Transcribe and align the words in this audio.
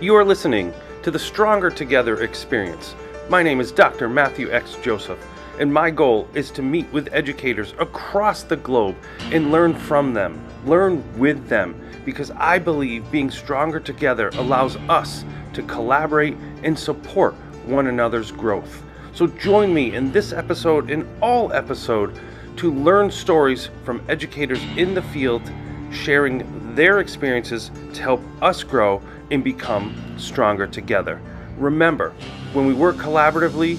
You 0.00 0.14
are 0.14 0.24
listening 0.24 0.72
to 1.02 1.10
the 1.10 1.18
Stronger 1.18 1.70
Together 1.70 2.22
experience. 2.22 2.94
My 3.28 3.42
name 3.42 3.58
is 3.58 3.72
Dr. 3.72 4.08
Matthew 4.08 4.48
X. 4.48 4.76
Joseph, 4.80 5.18
and 5.58 5.74
my 5.74 5.90
goal 5.90 6.28
is 6.34 6.52
to 6.52 6.62
meet 6.62 6.86
with 6.92 7.12
educators 7.12 7.74
across 7.80 8.44
the 8.44 8.58
globe 8.58 8.94
and 9.32 9.50
learn 9.50 9.74
from 9.74 10.14
them, 10.14 10.40
learn 10.64 11.02
with 11.18 11.48
them, 11.48 11.74
because 12.04 12.30
I 12.36 12.60
believe 12.60 13.10
being 13.10 13.28
stronger 13.28 13.80
together 13.80 14.28
allows 14.34 14.76
us 14.88 15.24
to 15.54 15.64
collaborate 15.64 16.36
and 16.62 16.78
support 16.78 17.34
one 17.66 17.88
another's 17.88 18.30
growth. 18.30 18.84
So 19.14 19.26
join 19.26 19.74
me 19.74 19.96
in 19.96 20.12
this 20.12 20.32
episode 20.32 20.92
and 20.92 21.08
all 21.20 21.52
episode 21.52 22.16
to 22.58 22.72
learn 22.72 23.10
stories 23.10 23.68
from 23.82 24.00
educators 24.08 24.62
in 24.76 24.94
the 24.94 25.02
field 25.02 25.42
sharing 25.90 26.57
their 26.74 27.00
experiences 27.00 27.70
to 27.94 28.02
help 28.02 28.22
us 28.42 28.62
grow 28.62 29.02
and 29.30 29.42
become 29.44 29.94
stronger 30.16 30.66
together. 30.66 31.20
Remember, 31.56 32.10
when 32.52 32.66
we 32.66 32.74
work 32.74 32.96
collaboratively, 32.96 33.78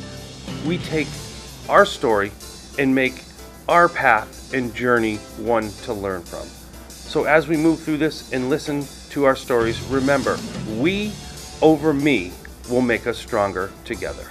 we 0.65 0.77
take 0.79 1.07
our 1.69 1.85
story 1.85 2.31
and 2.77 2.93
make 2.93 3.23
our 3.67 3.87
path 3.87 4.53
and 4.53 4.73
journey 4.73 5.17
one 5.37 5.69
to 5.83 5.93
learn 5.93 6.23
from. 6.23 6.47
So, 6.89 7.23
as 7.23 7.47
we 7.47 7.57
move 7.57 7.79
through 7.79 7.97
this 7.97 8.31
and 8.33 8.49
listen 8.49 8.85
to 9.11 9.25
our 9.25 9.35
stories, 9.35 9.81
remember, 9.83 10.37
we 10.77 11.11
over 11.61 11.93
me 11.93 12.31
will 12.69 12.81
make 12.81 13.07
us 13.07 13.17
stronger 13.17 13.71
together. 13.85 14.27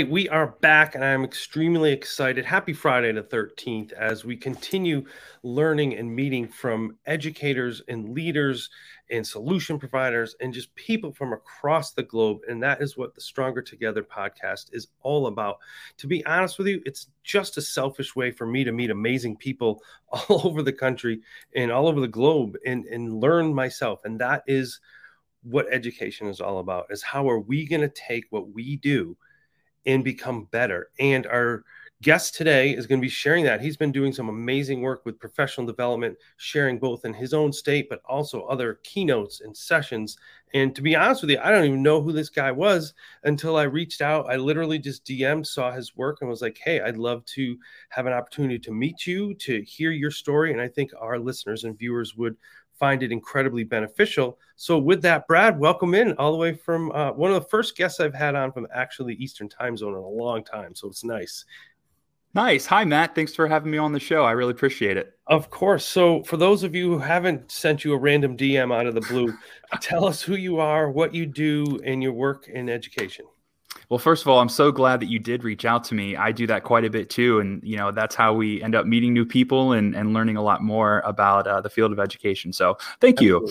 Right, 0.00 0.10
we 0.10 0.30
are 0.30 0.56
back, 0.62 0.94
and 0.94 1.04
I'm 1.04 1.24
extremely 1.24 1.92
excited. 1.92 2.46
Happy 2.46 2.72
Friday 2.72 3.12
the 3.12 3.22
13th 3.22 3.92
as 3.92 4.24
we 4.24 4.34
continue 4.34 5.04
learning 5.42 5.94
and 5.98 6.10
meeting 6.16 6.48
from 6.48 6.96
educators 7.04 7.82
and 7.86 8.14
leaders 8.14 8.70
and 9.10 9.26
solution 9.26 9.78
providers 9.78 10.36
and 10.40 10.54
just 10.54 10.74
people 10.74 11.12
from 11.12 11.34
across 11.34 11.92
the 11.92 12.02
globe. 12.02 12.38
And 12.48 12.62
that 12.62 12.80
is 12.80 12.96
what 12.96 13.14
the 13.14 13.20
Stronger 13.20 13.60
Together 13.60 14.02
podcast 14.02 14.72
is 14.72 14.88
all 15.02 15.26
about. 15.26 15.58
To 15.98 16.06
be 16.06 16.24
honest 16.24 16.56
with 16.56 16.68
you, 16.68 16.80
it's 16.86 17.08
just 17.22 17.58
a 17.58 17.62
selfish 17.62 18.16
way 18.16 18.30
for 18.30 18.46
me 18.46 18.64
to 18.64 18.72
meet 18.72 18.88
amazing 18.88 19.36
people 19.36 19.82
all 20.08 20.46
over 20.46 20.62
the 20.62 20.72
country 20.72 21.20
and 21.54 21.70
all 21.70 21.86
over 21.86 22.00
the 22.00 22.08
globe 22.08 22.56
and, 22.64 22.86
and 22.86 23.20
learn 23.20 23.52
myself. 23.52 24.00
And 24.06 24.18
that 24.18 24.44
is 24.46 24.80
what 25.42 25.66
education 25.70 26.26
is 26.26 26.40
all 26.40 26.58
about 26.58 26.86
is 26.88 27.02
how 27.02 27.28
are 27.28 27.40
we 27.40 27.66
going 27.66 27.82
to 27.82 27.88
take 27.88 28.24
what 28.30 28.54
we 28.54 28.76
do 28.76 29.14
and 29.86 30.04
become 30.04 30.44
better. 30.50 30.90
And 30.98 31.26
our 31.26 31.64
guest 32.02 32.34
today 32.34 32.70
is 32.70 32.86
going 32.86 32.98
to 32.98 33.04
be 33.04 33.10
sharing 33.10 33.44
that. 33.44 33.60
He's 33.60 33.76
been 33.76 33.92
doing 33.92 34.12
some 34.12 34.30
amazing 34.30 34.80
work 34.80 35.04
with 35.04 35.18
professional 35.18 35.66
development, 35.66 36.16
sharing 36.38 36.78
both 36.78 37.04
in 37.04 37.12
his 37.12 37.34
own 37.34 37.52
state, 37.52 37.88
but 37.90 38.00
also 38.06 38.44
other 38.44 38.80
keynotes 38.84 39.42
and 39.42 39.54
sessions. 39.54 40.16
And 40.54 40.74
to 40.74 40.82
be 40.82 40.96
honest 40.96 41.20
with 41.20 41.30
you, 41.30 41.38
I 41.42 41.50
don't 41.50 41.66
even 41.66 41.82
know 41.82 42.00
who 42.00 42.12
this 42.12 42.30
guy 42.30 42.52
was 42.52 42.94
until 43.24 43.56
I 43.56 43.64
reached 43.64 44.00
out. 44.00 44.30
I 44.30 44.36
literally 44.36 44.78
just 44.78 45.04
DM'd, 45.04 45.46
saw 45.46 45.70
his 45.70 45.94
work, 45.94 46.18
and 46.20 46.30
was 46.30 46.40
like, 46.40 46.58
hey, 46.64 46.80
I'd 46.80 46.96
love 46.96 47.24
to 47.26 47.56
have 47.90 48.06
an 48.06 48.14
opportunity 48.14 48.58
to 48.60 48.72
meet 48.72 49.06
you, 49.06 49.34
to 49.34 49.62
hear 49.62 49.90
your 49.90 50.10
story. 50.10 50.52
And 50.52 50.60
I 50.60 50.68
think 50.68 50.92
our 50.98 51.18
listeners 51.18 51.64
and 51.64 51.78
viewers 51.78 52.16
would 52.16 52.36
find 52.80 53.02
it 53.04 53.12
incredibly 53.12 53.62
beneficial. 53.62 54.38
So, 54.56 54.78
with 54.78 55.02
that, 55.02 55.28
Brad, 55.28 55.60
welcome 55.60 55.94
in 55.94 56.14
all 56.14 56.32
the 56.32 56.38
way 56.38 56.54
from 56.54 56.90
uh, 56.92 57.12
one 57.12 57.30
of 57.30 57.40
the 57.40 57.48
first 57.48 57.76
guests 57.76 58.00
I've 58.00 58.14
had 58.14 58.34
on 58.34 58.50
from 58.50 58.66
actually 58.74 59.14
Eastern 59.14 59.48
time 59.48 59.76
zone 59.76 59.92
in 59.92 60.00
a 60.00 60.08
long 60.08 60.42
time. 60.42 60.74
So, 60.74 60.88
it's 60.88 61.04
nice. 61.04 61.44
Nice. 62.32 62.64
Hi, 62.66 62.84
Matt. 62.84 63.14
Thanks 63.14 63.34
for 63.34 63.46
having 63.46 63.70
me 63.70 63.78
on 63.78 63.92
the 63.92 64.00
show. 64.00 64.24
I 64.24 64.30
really 64.32 64.52
appreciate 64.52 64.96
it. 64.96 65.18
Of 65.26 65.50
course. 65.50 65.84
So, 65.84 66.22
for 66.24 66.36
those 66.36 66.62
of 66.62 66.74
you 66.74 66.88
who 66.90 66.98
haven't 66.98 67.52
sent 67.52 67.84
you 67.84 67.92
a 67.92 67.98
random 67.98 68.36
DM 68.36 68.74
out 68.74 68.86
of 68.86 68.94
the 68.94 69.00
blue, 69.02 69.36
tell 69.80 70.04
us 70.06 70.22
who 70.22 70.34
you 70.36 70.58
are, 70.58 70.90
what 70.90 71.14
you 71.14 71.26
do, 71.26 71.80
and 71.84 72.02
your 72.02 72.12
work 72.12 72.48
in 72.48 72.68
education. 72.68 73.26
Well, 73.90 73.98
first 73.98 74.22
of 74.22 74.28
all, 74.28 74.38
I'm 74.38 74.48
so 74.48 74.70
glad 74.70 75.00
that 75.00 75.06
you 75.06 75.18
did 75.18 75.42
reach 75.42 75.64
out 75.64 75.82
to 75.84 75.96
me. 75.96 76.14
I 76.14 76.30
do 76.30 76.46
that 76.46 76.62
quite 76.62 76.84
a 76.84 76.90
bit 76.90 77.10
too, 77.10 77.40
and 77.40 77.60
you 77.64 77.76
know 77.76 77.90
that's 77.90 78.14
how 78.14 78.32
we 78.32 78.62
end 78.62 78.76
up 78.76 78.86
meeting 78.86 79.12
new 79.12 79.26
people 79.26 79.72
and, 79.72 79.96
and 79.96 80.14
learning 80.14 80.36
a 80.36 80.42
lot 80.42 80.62
more 80.62 81.00
about 81.00 81.48
uh, 81.48 81.60
the 81.60 81.70
field 81.70 81.90
of 81.90 81.98
education. 81.98 82.52
So, 82.52 82.78
thank 83.00 83.20
you. 83.20 83.44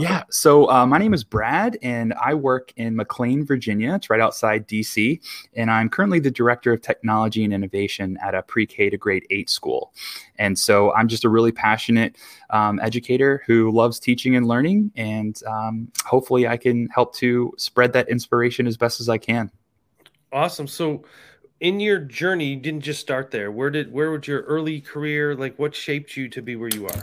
Yeah. 0.00 0.24
So, 0.30 0.70
uh, 0.70 0.86
my 0.86 0.96
name 0.96 1.12
is 1.12 1.24
Brad, 1.24 1.76
and 1.82 2.14
I 2.14 2.32
work 2.32 2.72
in 2.76 2.96
McLean, 2.96 3.44
Virginia. 3.44 3.94
It's 3.94 4.08
right 4.08 4.20
outside 4.20 4.66
DC, 4.66 5.20
and 5.52 5.70
I'm 5.70 5.90
currently 5.90 6.20
the 6.20 6.30
director 6.30 6.72
of 6.72 6.80
technology 6.80 7.44
and 7.44 7.52
innovation 7.52 8.16
at 8.22 8.34
a 8.34 8.40
pre-K 8.40 8.88
to 8.88 8.96
grade 8.96 9.26
eight 9.28 9.50
school. 9.50 9.92
And 10.38 10.58
so, 10.58 10.94
I'm 10.94 11.06
just 11.06 11.26
a 11.26 11.28
really 11.28 11.52
passionate 11.52 12.16
um, 12.48 12.80
educator 12.80 13.42
who 13.46 13.70
loves 13.70 14.00
teaching 14.00 14.36
and 14.36 14.48
learning, 14.48 14.90
and 14.96 15.38
um, 15.46 15.92
hopefully, 16.06 16.48
I 16.48 16.56
can 16.56 16.88
help 16.88 17.14
to 17.16 17.52
spread 17.58 17.92
that 17.92 18.08
inspiration 18.08 18.66
as 18.66 18.78
best 18.78 18.98
as 18.98 19.10
I 19.10 19.18
can. 19.18 19.50
Awesome. 20.32 20.66
So 20.66 21.04
in 21.60 21.78
your 21.78 21.98
journey, 21.98 22.46
you 22.46 22.56
didn't 22.56 22.80
just 22.80 23.00
start 23.00 23.30
there. 23.30 23.52
Where 23.52 23.70
did 23.70 23.92
where 23.92 24.10
was 24.10 24.26
your 24.26 24.42
early 24.42 24.80
career? 24.80 25.36
Like 25.36 25.56
what 25.60 25.74
shaped 25.74 26.16
you 26.16 26.28
to 26.30 26.42
be 26.42 26.56
where 26.56 26.68
you 26.68 26.86
are? 26.86 27.02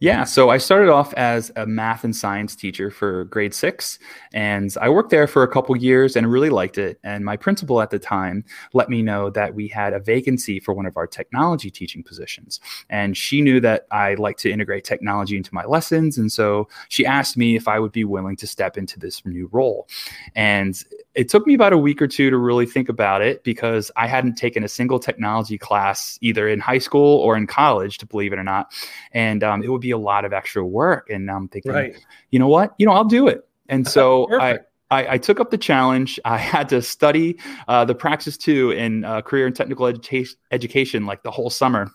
Yeah, 0.00 0.24
so 0.24 0.48
I 0.48 0.56
started 0.56 0.88
off 0.88 1.12
as 1.14 1.52
a 1.56 1.66
math 1.66 2.04
and 2.04 2.16
science 2.16 2.56
teacher 2.56 2.90
for 2.90 3.24
grade 3.24 3.52
six, 3.52 3.98
and 4.32 4.74
I 4.80 4.88
worked 4.88 5.10
there 5.10 5.26
for 5.26 5.42
a 5.42 5.48
couple 5.48 5.76
years 5.76 6.16
and 6.16 6.32
really 6.32 6.48
liked 6.48 6.78
it. 6.78 6.98
And 7.04 7.22
my 7.22 7.36
principal 7.36 7.82
at 7.82 7.90
the 7.90 7.98
time 7.98 8.42
let 8.72 8.88
me 8.88 9.02
know 9.02 9.28
that 9.28 9.54
we 9.54 9.68
had 9.68 9.92
a 9.92 10.00
vacancy 10.00 10.58
for 10.58 10.72
one 10.72 10.86
of 10.86 10.96
our 10.96 11.06
technology 11.06 11.70
teaching 11.70 12.02
positions, 12.02 12.60
and 12.88 13.14
she 13.14 13.42
knew 13.42 13.60
that 13.60 13.86
I 13.90 14.14
like 14.14 14.38
to 14.38 14.50
integrate 14.50 14.84
technology 14.84 15.36
into 15.36 15.54
my 15.54 15.66
lessons, 15.66 16.16
and 16.16 16.32
so 16.32 16.66
she 16.88 17.04
asked 17.04 17.36
me 17.36 17.54
if 17.54 17.68
I 17.68 17.78
would 17.78 17.92
be 17.92 18.04
willing 18.04 18.36
to 18.36 18.46
step 18.46 18.78
into 18.78 18.98
this 18.98 19.24
new 19.26 19.50
role. 19.52 19.86
And 20.34 20.82
it 21.14 21.28
took 21.28 21.46
me 21.46 21.54
about 21.54 21.72
a 21.72 21.78
week 21.78 22.00
or 22.00 22.06
two 22.06 22.30
to 22.30 22.38
really 22.38 22.66
think 22.66 22.88
about 22.88 23.20
it 23.20 23.42
because 23.42 23.90
I 23.96 24.06
hadn't 24.06 24.36
taken 24.36 24.62
a 24.62 24.68
single 24.68 24.98
technology 24.98 25.58
class 25.58 26.18
either 26.20 26.48
in 26.48 26.60
high 26.60 26.78
school 26.78 27.18
or 27.18 27.36
in 27.36 27.46
college, 27.46 27.98
to 27.98 28.06
believe 28.06 28.32
it 28.32 28.38
or 28.38 28.44
not. 28.44 28.72
And 29.12 29.42
um, 29.42 29.62
it 29.62 29.68
would 29.68 29.80
be 29.80 29.90
a 29.90 29.98
lot 29.98 30.24
of 30.24 30.32
extra 30.32 30.64
work. 30.64 31.10
And 31.10 31.30
I'm 31.30 31.48
thinking, 31.48 31.72
right. 31.72 31.96
you 32.30 32.38
know 32.38 32.48
what? 32.48 32.74
You 32.78 32.86
know, 32.86 32.92
I'll 32.92 33.04
do 33.04 33.26
it. 33.26 33.46
And 33.68 33.86
so 33.96 34.28
I, 34.40 34.60
I, 34.90 35.14
I, 35.14 35.18
took 35.18 35.40
up 35.40 35.50
the 35.50 35.58
challenge. 35.58 36.20
I 36.24 36.36
had 36.38 36.68
to 36.70 36.82
study 36.82 37.38
uh, 37.68 37.84
the 37.84 37.94
Praxis 37.94 38.36
2 38.36 38.72
in 38.72 39.04
uh, 39.04 39.22
career 39.22 39.46
and 39.46 39.54
technical 39.54 39.86
education 39.86 41.06
like 41.06 41.22
the 41.22 41.30
whole 41.30 41.50
summer. 41.50 41.90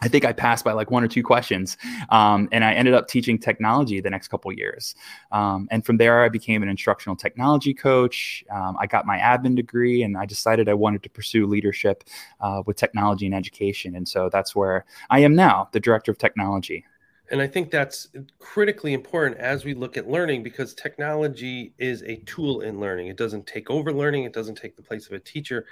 I 0.00 0.08
think 0.08 0.24
I 0.24 0.32
passed 0.32 0.64
by 0.64 0.72
like 0.72 0.90
one 0.90 1.04
or 1.04 1.08
two 1.08 1.22
questions, 1.22 1.76
um, 2.10 2.48
and 2.52 2.64
I 2.64 2.74
ended 2.74 2.94
up 2.94 3.08
teaching 3.08 3.38
technology 3.38 4.00
the 4.00 4.10
next 4.10 4.28
couple 4.28 4.52
years. 4.52 4.94
Um, 5.32 5.68
and 5.70 5.86
from 5.86 5.96
there, 5.96 6.22
I 6.22 6.28
became 6.28 6.62
an 6.62 6.68
instructional 6.68 7.16
technology 7.16 7.72
coach. 7.72 8.44
Um, 8.50 8.76
I 8.78 8.86
got 8.86 9.06
my 9.06 9.18
admin 9.18 9.54
degree, 9.54 10.02
and 10.02 10.16
I 10.16 10.26
decided 10.26 10.68
I 10.68 10.74
wanted 10.74 11.02
to 11.04 11.10
pursue 11.10 11.46
leadership 11.46 12.04
uh, 12.40 12.62
with 12.66 12.76
technology 12.76 13.24
and 13.26 13.34
education. 13.34 13.94
And 13.94 14.06
so 14.06 14.28
that's 14.28 14.54
where 14.54 14.84
I 15.10 15.20
am 15.20 15.34
now, 15.34 15.68
the 15.72 15.80
director 15.80 16.10
of 16.10 16.18
technology. 16.18 16.84
And 17.30 17.40
I 17.40 17.46
think 17.46 17.70
that's 17.70 18.08
critically 18.38 18.92
important 18.92 19.40
as 19.40 19.64
we 19.64 19.72
look 19.72 19.96
at 19.96 20.08
learning 20.08 20.42
because 20.42 20.74
technology 20.74 21.72
is 21.78 22.02
a 22.02 22.16
tool 22.26 22.60
in 22.60 22.78
learning. 22.78 23.06
It 23.06 23.16
doesn't 23.16 23.46
take 23.46 23.70
over 23.70 23.92
learning, 23.92 24.24
it 24.24 24.34
doesn't 24.34 24.56
take 24.56 24.76
the 24.76 24.82
place 24.82 25.06
of 25.06 25.12
a 25.12 25.18
teacher. 25.18 25.64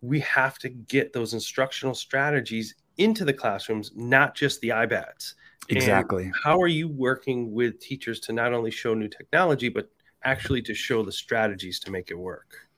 We 0.00 0.20
have 0.20 0.58
to 0.58 0.68
get 0.68 1.12
those 1.12 1.34
instructional 1.34 1.94
strategies 1.94 2.76
into 2.98 3.24
the 3.24 3.32
classrooms, 3.32 3.92
not 3.94 4.34
just 4.34 4.60
the 4.60 4.70
iPads. 4.70 5.34
Exactly. 5.68 6.24
And 6.24 6.34
how 6.42 6.60
are 6.60 6.68
you 6.68 6.88
working 6.88 7.52
with 7.52 7.78
teachers 7.78 8.20
to 8.20 8.32
not 8.32 8.52
only 8.52 8.70
show 8.70 8.94
new 8.94 9.08
technology, 9.08 9.68
but 9.68 9.88
actually 10.24 10.62
to 10.62 10.74
show 10.74 11.02
the 11.02 11.12
strategies 11.12 11.78
to 11.80 11.90
make 11.90 12.10
it 12.10 12.18
work? 12.18 12.68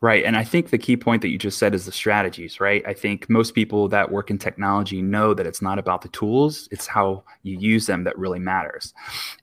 Right. 0.00 0.24
And 0.24 0.36
I 0.36 0.44
think 0.44 0.70
the 0.70 0.78
key 0.78 0.96
point 0.96 1.22
that 1.22 1.28
you 1.28 1.38
just 1.38 1.58
said 1.58 1.74
is 1.74 1.86
the 1.86 1.92
strategies, 1.92 2.60
right? 2.60 2.82
I 2.86 2.92
think 2.92 3.28
most 3.30 3.54
people 3.54 3.88
that 3.88 4.10
work 4.10 4.30
in 4.30 4.38
technology 4.38 5.02
know 5.02 5.34
that 5.34 5.46
it's 5.46 5.62
not 5.62 5.78
about 5.78 6.02
the 6.02 6.08
tools, 6.08 6.68
it's 6.70 6.86
how 6.86 7.24
you 7.42 7.58
use 7.58 7.86
them 7.86 8.04
that 8.04 8.18
really 8.18 8.38
matters. 8.38 8.92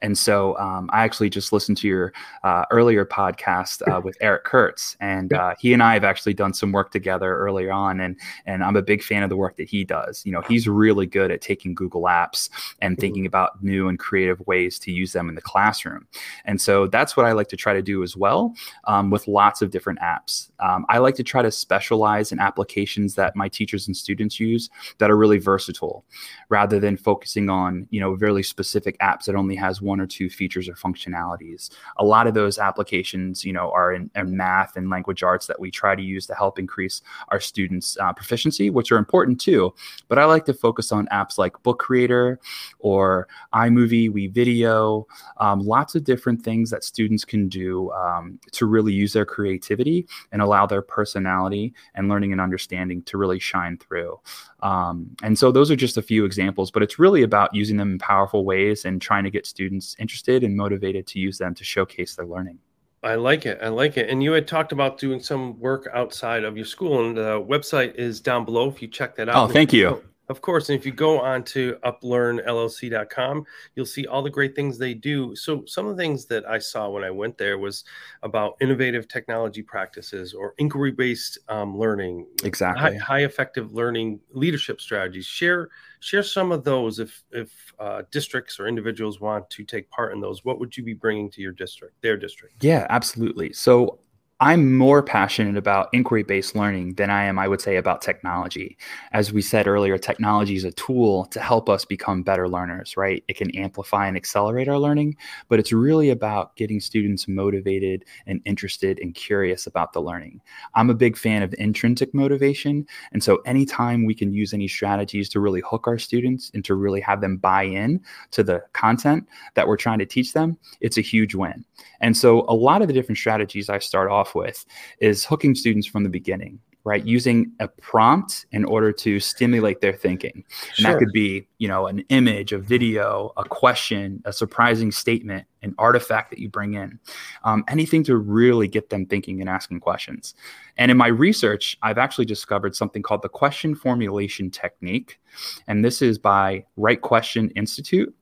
And 0.02 0.18
so 0.18 0.58
um, 0.58 0.90
I 0.94 1.04
actually 1.04 1.30
just 1.30 1.52
listened 1.52 1.78
to 1.80 1.88
your 1.88 2.14
uh, 2.44 2.66
earlier 2.72 3.06
podcast 3.06 3.82
uh, 3.92 4.02
with 4.02 4.18
Eric 4.22 4.44
Curts, 4.44 4.96
and 5.00 5.34
uh, 5.34 5.56
he 5.60 5.74
and 5.74 5.82
I 5.82 5.94
have 5.94 6.04
actually 6.04 6.34
done 6.34 6.54
some 6.54 6.72
work 6.72 6.92
together 6.92 7.36
earlier 7.36 7.72
on. 7.72 8.00
And, 8.00 8.20
and 8.46 8.64
I'm 8.64 8.76
a 8.76 8.82
big 8.82 9.04
fan 9.04 9.24
of 9.24 9.30
the 9.30 9.38
work 9.38 9.58
that 9.58 9.70
he 9.70 9.84
does. 9.84 10.26
You 10.26 10.32
know, 10.32 10.42
he's 10.42 10.68
really 10.68 11.06
good 11.06 11.32
at 11.32 11.42
taking 11.42 11.74
Google 11.74 12.04
Apps 12.04 12.50
and 12.82 12.94
mm-hmm. 12.94 13.02
thinking 13.02 13.26
about 13.26 13.64
new 13.64 13.88
and 13.88 13.98
creative 13.98 14.40
ways 14.48 14.78
to 14.80 14.92
use 14.92 15.14
them 15.14 15.30
in 15.30 15.36
the 15.36 15.42
classroom. 15.42 16.08
And 16.46 16.62
so 16.62 16.88
that's 16.88 17.18
what 17.18 17.26
I 17.26 17.32
like 17.32 17.48
to 17.50 17.58
try 17.58 17.74
to 17.74 17.82
do 17.82 18.04
as 18.04 18.16
well 18.16 18.54
um, 18.86 19.10
with 19.10 19.28
lots 19.28 19.62
of 19.62 19.72
different 19.72 20.00
apps 20.00 20.21
apps. 20.22 20.50
Um, 20.60 20.86
I 20.90 21.00
like 21.00 21.16
to 21.16 21.24
try 21.24 21.42
to 21.42 21.52
specialize 21.52 22.32
in 22.32 22.40
applications 22.40 23.16
that 23.16 23.36
my 23.36 23.48
teachers 23.48 23.88
and 23.88 23.96
students 23.96 24.40
use 24.40 24.70
that 24.98 25.10
are 25.10 25.18
really 25.18 25.38
versatile, 25.38 26.06
rather 26.50 26.80
than 26.80 26.98
focusing 26.98 27.50
on 27.50 27.88
you 27.90 28.00
know 28.00 28.12
really 28.12 28.44
specific 28.44 28.98
apps 29.00 29.26
that 29.26 29.36
only 29.36 29.56
has 29.56 29.82
one 29.82 30.00
or 30.00 30.08
two 30.08 30.30
features 30.30 30.68
or 30.68 30.74
functionalities. 30.74 31.70
A 31.98 32.06
lot 32.06 32.28
of 32.28 32.34
those 32.34 32.58
applications, 32.58 33.44
you 33.44 33.54
know, 33.54 33.72
are 33.72 33.94
in, 33.94 34.10
in 34.16 34.36
math 34.38 34.76
and 34.76 34.90
language 34.90 35.24
arts 35.24 35.48
that 35.48 35.60
we 35.60 35.72
try 35.72 35.96
to 35.96 36.02
use 36.02 36.26
to 36.28 36.36
help 36.36 36.60
increase 36.60 37.02
our 37.30 37.40
students' 37.40 37.98
uh, 38.00 38.14
proficiency, 38.14 38.70
which 38.70 38.92
are 38.92 38.98
important 38.98 39.40
too. 39.40 39.74
But 40.08 40.20
I 40.20 40.26
like 40.26 40.46
to 40.46 40.54
focus 40.54 40.92
on 40.92 41.08
apps 41.08 41.38
like 41.38 41.62
Book 41.64 41.80
Creator 41.80 42.40
or 42.80 43.28
iMovie, 43.54 44.10
WeVideo, 44.10 45.06
um, 45.38 45.60
lots 45.60 45.96
of 45.96 46.04
different 46.04 46.44
things 46.44 46.70
that 46.70 46.84
students 46.84 47.26
can 47.26 47.48
do 47.48 47.92
um, 47.92 48.40
to 48.52 48.66
really 48.66 48.94
use 48.94 49.14
their 49.14 49.26
creativity 49.26 50.01
and 50.32 50.42
allow 50.42 50.66
their 50.66 50.82
personality 50.82 51.74
and 51.96 52.10
learning 52.10 52.32
and 52.32 52.42
understanding 52.42 53.02
to 53.04 53.18
really 53.18 53.40
shine 53.40 53.78
through. 53.78 54.20
Um, 54.62 55.16
and 55.24 55.38
so 55.38 55.52
those 55.52 55.72
are 55.72 55.76
just 55.76 55.98
a 55.98 56.02
few 56.02 56.26
examples, 56.26 56.72
but 56.72 56.84
it's 56.84 57.00
really 57.00 57.24
about 57.24 57.54
using 57.54 57.78
them 57.78 57.94
in 57.94 58.00
powerful 58.00 58.46
ways 58.46 58.86
and 58.86 59.02
trying 59.02 59.24
to 59.24 59.32
get 59.32 59.46
students 59.46 59.96
interested 60.00 60.44
and 60.44 60.56
motivated 60.56 61.08
to 61.08 61.20
use 61.20 61.38
them 61.38 61.54
to 61.56 61.64
showcase 61.64 62.16
their 62.16 62.26
learning. 62.26 62.60
I 63.04 63.16
like 63.16 63.48
it. 63.48 63.60
I 63.64 63.70
like 63.70 63.98
it. 63.98 64.10
And 64.10 64.22
you 64.22 64.32
had 64.32 64.48
talked 64.48 64.72
about 64.72 65.00
doing 65.00 65.20
some 65.20 65.60
work 65.60 65.88
outside 65.92 66.44
of 66.44 66.56
your 66.56 66.68
school, 66.68 67.04
and 67.04 67.18
the 67.18 67.42
website 67.42 67.96
is 67.96 68.22
down 68.22 68.46
below 68.46 68.70
if 68.70 68.82
you 68.82 68.88
check 68.88 69.16
that 69.16 69.28
out. 69.28 69.36
Oh, 69.36 69.52
thank 69.52 69.74
you. 69.74 70.04
Of 70.32 70.40
course. 70.40 70.70
And 70.70 70.80
if 70.80 70.86
you 70.86 70.94
go 70.94 71.20
on 71.20 71.44
to 71.44 71.76
uplearnllc.com, 71.84 73.46
you'll 73.76 73.86
see 73.86 74.08
all 74.08 74.24
the 74.24 74.30
great 74.30 74.56
things 74.56 74.78
they 74.78 74.94
do. 74.94 75.36
So, 75.36 75.66
some 75.68 75.88
of 75.88 75.98
the 75.98 76.02
things 76.02 76.26
that 76.28 76.48
I 76.48 76.58
saw 76.58 76.88
when 76.90 77.04
I 77.04 77.12
went 77.12 77.38
there 77.38 77.58
was 77.58 77.84
about 78.24 78.56
innovative 78.62 79.10
technology 79.10 79.62
practices 79.62 80.34
or 80.34 80.54
inquiry 80.58 80.94
based 80.94 81.38
um, 81.50 81.78
learning, 81.78 82.28
exactly, 82.46 82.98
high, 82.98 82.98
high, 82.98 83.24
effective 83.26 83.74
learning 83.74 84.22
leadership 84.32 84.80
strategies. 84.80 85.26
Share 85.26 85.68
share 86.00 86.24
some 86.24 86.54
of 86.54 86.64
those 86.64 87.00
if 87.00 87.24
if 87.32 87.74
uh, 87.78 88.04
districts 88.10 88.58
or 88.58 88.68
individuals 88.68 89.20
want 89.20 89.50
to 89.50 89.66
take 89.66 89.90
part 89.90 90.14
in 90.14 90.22
those. 90.22 90.46
What 90.46 90.62
would 90.62 90.78
you 90.78 90.84
be 90.84 90.94
bringing 90.94 91.30
to 91.32 91.42
your 91.42 91.52
district, 91.52 92.02
their 92.02 92.16
district? 92.16 92.64
Yeah, 92.64 92.88
absolutely. 92.90 93.52
So 93.52 94.00
I'm 94.44 94.76
more 94.76 95.04
passionate 95.04 95.56
about 95.56 95.90
inquiry 95.94 96.24
based 96.24 96.56
learning 96.56 96.96
than 96.96 97.12
I 97.12 97.26
am, 97.26 97.38
I 97.38 97.48
would 97.48 97.62
say, 97.62 97.76
about 97.76 98.02
technology. 98.02 98.76
As 99.12 99.32
we 99.32 99.40
said 99.40 99.68
earlier, 99.68 100.00
technology 100.00 100.56
is 100.56 100.64
a 100.64 100.72
tool 100.72 101.26
to 101.28 101.40
help 101.40 101.70
us 101.70 101.86
become 101.86 102.24
better 102.24 102.50
learners, 102.50 102.98
right? 102.98 103.24
It 103.28 103.38
can 103.38 103.56
amplify 103.56 104.08
and 104.08 104.18
accelerate 104.18 104.68
our 104.68 104.80
learning, 104.80 105.16
but 105.48 105.60
it's 105.60 105.72
really 105.72 106.10
about 106.10 106.56
getting 106.56 106.80
students 106.80 107.28
motivated 107.28 108.04
and 108.26 108.42
interested 108.46 108.98
and 109.00 109.14
curious 109.14 109.68
about 109.68 109.94
the 109.94 110.02
learning. 110.02 110.42
I'm 110.74 110.90
a 110.90 110.96
big 110.96 111.18
fan 111.18 111.44
of 111.44 111.54
intrinsic 111.60 112.12
motivation. 112.12 112.88
And 113.12 113.24
so, 113.24 113.44
anytime 113.46 114.08
we 114.08 114.16
can 114.16 114.34
use 114.34 114.56
any 114.56 114.68
strategies 114.68 115.30
to 115.30 115.40
really 115.40 115.62
hook 115.62 115.86
our 115.86 116.00
students 116.00 116.50
and 116.56 116.66
to 116.66 116.74
really 116.74 117.02
have 117.02 117.22
them 117.22 117.38
buy 117.38 117.62
in 117.62 118.02
to 118.32 118.42
the 118.42 118.64
content 118.74 119.28
that 119.54 119.68
we're 119.68 119.78
trying 119.78 120.00
to 120.00 120.06
teach 120.08 120.34
them, 120.34 120.58
it's 120.80 120.98
a 120.98 121.02
huge 121.02 121.36
win. 121.36 121.64
And 122.00 122.18
so, 122.18 122.44
a 122.50 122.56
lot 122.56 122.82
of 122.82 122.88
the 122.88 122.94
different 122.96 123.20
strategies 123.20 123.70
I 123.70 123.78
start 123.78 124.10
off 124.10 124.31
with 124.36 124.66
is 125.00 125.26
hooking 125.26 125.56
students 125.56 125.88
from 125.88 126.04
the 126.04 126.10
beginning 126.10 126.60
right? 126.84 127.06
Using 127.06 127.52
a 127.60 127.68
prompt 127.68 128.46
in 128.52 128.66
order 128.66 128.92
to 128.92 129.20
stimulate 129.20 129.82
their 129.82 129.94
thinking. 129.94 130.32
And 130.34 130.46
sure. 130.74 130.92
that 130.92 131.00
could 131.00 131.12
be 131.12 131.48
you 131.60 131.68
know 131.68 131.88
an 131.88 132.00
image 132.10 132.52
a 132.52 132.58
video 132.58 133.32
a 133.38 133.44
question 133.44 134.22
a 134.26 134.34
surprising 134.34 134.92
statement 134.92 135.46
an 135.62 135.76
artifact 135.78 136.32
that 136.32 136.40
you 136.40 136.50
bring 136.50 136.74
in. 136.74 137.00
Um, 137.44 137.64
anything 137.68 138.04
to 138.06 138.18
really 138.18 138.68
get 138.68 138.90
them 138.90 139.06
thinking 139.06 139.42
and 139.42 139.50
asking 139.50 139.80
questions. 139.80 140.34
And 140.78 140.90
in 140.90 140.98
my 140.98 141.08
research 141.08 141.78
i've 141.82 141.98
actually 141.98 142.26
discovered 142.26 142.76
something 142.76 143.02
called 143.02 143.22
the 143.22 143.30
question 143.30 143.76
formulation 143.76 144.50
technique. 144.50 145.20
And 145.68 145.86
this 145.86 146.02
is 146.02 146.18
by 146.18 146.66
right 146.78 147.02
question 147.02 147.50
institute. 147.52 148.14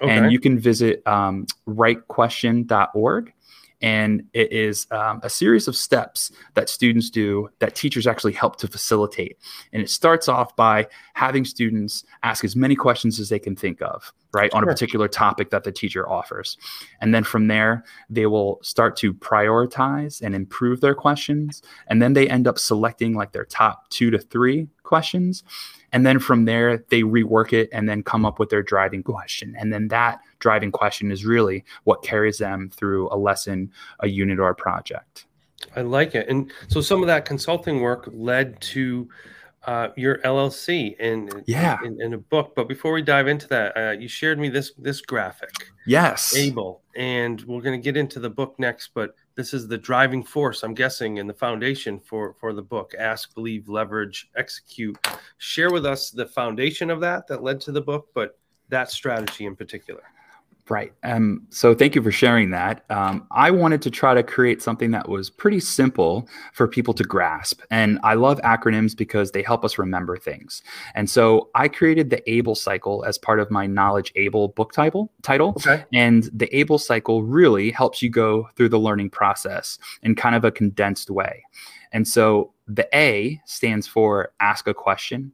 Okay. 0.00 0.10
and 0.10 0.32
you 0.32 0.40
can 0.40 0.58
visit 0.58 1.06
um, 1.06 1.46
rightquestion.org 1.68 3.32
and 3.82 4.24
it 4.32 4.52
is 4.52 4.86
um, 4.92 5.20
a 5.22 5.30
series 5.30 5.68
of 5.68 5.76
steps 5.76 6.30
that 6.54 6.68
students 6.68 7.10
do 7.10 7.48
that 7.58 7.74
teachers 7.74 8.06
actually 8.06 8.32
help 8.32 8.56
to 8.56 8.68
facilitate. 8.68 9.38
And 9.72 9.82
it 9.82 9.90
starts 9.90 10.28
off 10.28 10.54
by 10.56 10.86
having 11.14 11.44
students 11.44 12.04
ask 12.22 12.44
as 12.44 12.54
many 12.54 12.76
questions 12.76 13.18
as 13.18 13.28
they 13.28 13.40
can 13.40 13.56
think 13.56 13.82
of, 13.82 14.12
right, 14.32 14.52
on 14.52 14.62
a 14.62 14.66
particular 14.66 15.08
topic 15.08 15.50
that 15.50 15.64
the 15.64 15.72
teacher 15.72 16.08
offers. 16.08 16.56
And 17.00 17.14
then 17.14 17.24
from 17.24 17.48
there, 17.48 17.84
they 18.08 18.26
will 18.26 18.58
start 18.62 18.96
to 18.98 19.12
prioritize 19.12 20.22
and 20.22 20.34
improve 20.34 20.80
their 20.80 20.94
questions. 20.94 21.62
And 21.86 22.00
then 22.00 22.14
they 22.14 22.28
end 22.28 22.46
up 22.46 22.58
selecting 22.58 23.14
like 23.14 23.32
their 23.32 23.44
top 23.44 23.88
two 23.90 24.10
to 24.10 24.18
three 24.18 24.68
questions. 24.82 25.44
And 25.92 26.06
then 26.06 26.18
from 26.18 26.46
there, 26.46 26.78
they 26.88 27.02
rework 27.02 27.52
it 27.52 27.68
and 27.72 27.88
then 27.88 28.02
come 28.02 28.24
up 28.24 28.38
with 28.38 28.48
their 28.48 28.62
driving 28.62 29.02
question. 29.02 29.54
And 29.58 29.72
then 29.72 29.88
that 29.88 30.20
driving 30.38 30.72
question 30.72 31.12
is 31.12 31.26
really 31.26 31.64
what 31.84 32.02
carries 32.02 32.38
them 32.38 32.70
through 32.74 33.10
a 33.12 33.16
lesson, 33.16 33.70
a 34.00 34.08
unit, 34.08 34.38
or 34.38 34.48
a 34.48 34.54
project. 34.54 35.26
I 35.76 35.82
like 35.82 36.14
it. 36.14 36.28
And 36.28 36.50
so 36.68 36.80
some 36.80 37.02
of 37.02 37.06
that 37.06 37.24
consulting 37.24 37.80
work 37.80 38.08
led 38.12 38.60
to 38.62 39.08
uh, 39.64 39.88
your 39.96 40.18
LLC 40.18 40.98
in, 40.98 41.30
yeah. 41.46 41.78
in, 41.84 42.00
in 42.00 42.14
a 42.14 42.18
book. 42.18 42.54
But 42.54 42.68
before 42.68 42.92
we 42.92 43.02
dive 43.02 43.28
into 43.28 43.46
that, 43.48 43.76
uh, 43.76 43.90
you 43.92 44.08
shared 44.08 44.38
me 44.38 44.48
this 44.48 44.72
this 44.78 45.00
graphic. 45.00 45.50
Yes. 45.86 46.36
Able. 46.36 46.82
And 46.96 47.40
we're 47.42 47.62
going 47.62 47.80
to 47.80 47.84
get 47.84 47.96
into 47.96 48.20
the 48.20 48.30
book 48.30 48.54
next, 48.58 48.90
but 48.94 49.14
this 49.34 49.54
is 49.54 49.68
the 49.68 49.78
driving 49.78 50.22
force, 50.22 50.62
I'm 50.62 50.74
guessing, 50.74 51.18
and 51.18 51.28
the 51.28 51.34
foundation 51.34 52.00
for 52.00 52.34
for 52.40 52.52
the 52.52 52.62
book. 52.62 52.92
Ask, 52.98 53.34
believe, 53.34 53.68
leverage, 53.68 54.30
execute. 54.36 54.98
Share 55.38 55.70
with 55.70 55.86
us 55.86 56.10
the 56.10 56.26
foundation 56.26 56.90
of 56.90 57.00
that 57.00 57.26
that 57.28 57.42
led 57.42 57.60
to 57.62 57.72
the 57.72 57.80
book, 57.80 58.08
but 58.14 58.38
that 58.68 58.90
strategy 58.90 59.46
in 59.46 59.54
particular. 59.54 60.02
Right. 60.72 60.94
Um, 61.02 61.46
so 61.50 61.74
thank 61.74 61.94
you 61.94 62.02
for 62.02 62.10
sharing 62.10 62.48
that. 62.52 62.86
Um, 62.88 63.26
I 63.30 63.50
wanted 63.50 63.82
to 63.82 63.90
try 63.90 64.14
to 64.14 64.22
create 64.22 64.62
something 64.62 64.90
that 64.92 65.06
was 65.06 65.28
pretty 65.28 65.60
simple 65.60 66.26
for 66.54 66.66
people 66.66 66.94
to 66.94 67.04
grasp. 67.04 67.60
And 67.70 67.98
I 68.02 68.14
love 68.14 68.40
acronyms 68.40 68.96
because 68.96 69.32
they 69.32 69.42
help 69.42 69.66
us 69.66 69.76
remember 69.76 70.16
things. 70.16 70.62
And 70.94 71.10
so 71.10 71.50
I 71.54 71.68
created 71.68 72.08
the 72.08 72.22
ABLE 72.26 72.54
cycle 72.54 73.04
as 73.04 73.18
part 73.18 73.38
of 73.38 73.50
my 73.50 73.66
Knowledge 73.66 74.14
Able 74.16 74.48
book 74.48 74.72
title. 74.72 75.12
title. 75.20 75.50
Okay. 75.58 75.84
And 75.92 76.30
the 76.32 76.48
ABLE 76.56 76.78
cycle 76.78 77.22
really 77.22 77.70
helps 77.70 78.00
you 78.00 78.08
go 78.08 78.48
through 78.56 78.70
the 78.70 78.78
learning 78.78 79.10
process 79.10 79.78
in 80.02 80.14
kind 80.14 80.34
of 80.34 80.42
a 80.42 80.50
condensed 80.50 81.10
way. 81.10 81.44
And 81.92 82.08
so 82.08 82.54
the 82.66 82.88
A 82.96 83.42
stands 83.44 83.86
for 83.86 84.32
ask 84.40 84.66
a 84.66 84.72
question. 84.72 85.32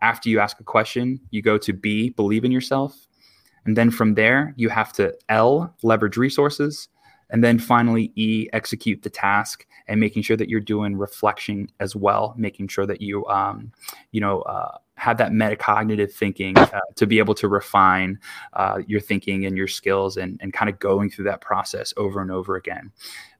After 0.00 0.30
you 0.30 0.40
ask 0.40 0.58
a 0.60 0.64
question, 0.64 1.20
you 1.30 1.42
go 1.42 1.58
to 1.58 1.74
B, 1.74 2.08
believe 2.08 2.46
in 2.46 2.52
yourself. 2.52 3.07
And 3.68 3.76
then 3.76 3.90
from 3.90 4.14
there, 4.14 4.54
you 4.56 4.70
have 4.70 4.94
to 4.94 5.14
L, 5.28 5.76
leverage 5.82 6.16
resources, 6.16 6.88
And 7.30 7.44
then 7.44 7.58
finally, 7.58 8.12
E, 8.16 8.48
execute 8.52 9.02
the 9.02 9.10
task 9.10 9.66
and 9.86 10.00
making 10.00 10.22
sure 10.22 10.36
that 10.36 10.48
you're 10.48 10.60
doing 10.60 10.96
reflection 10.96 11.70
as 11.78 11.94
well, 11.94 12.34
making 12.38 12.68
sure 12.68 12.86
that 12.86 13.02
you, 13.02 13.26
um, 13.26 13.72
you 14.12 14.20
know, 14.20 14.40
uh, 14.42 14.78
have 14.94 15.18
that 15.18 15.32
metacognitive 15.32 16.10
thinking 16.10 16.56
uh, 16.56 16.80
to 16.96 17.06
be 17.06 17.18
able 17.18 17.34
to 17.34 17.48
refine 17.48 18.18
uh, 18.54 18.80
your 18.86 19.00
thinking 19.00 19.44
and 19.44 19.56
your 19.56 19.68
skills 19.68 20.16
and, 20.16 20.38
and 20.42 20.52
kind 20.52 20.68
of 20.68 20.78
going 20.78 21.10
through 21.10 21.26
that 21.26 21.40
process 21.40 21.92
over 21.96 22.20
and 22.20 22.30
over 22.30 22.56
again. 22.56 22.90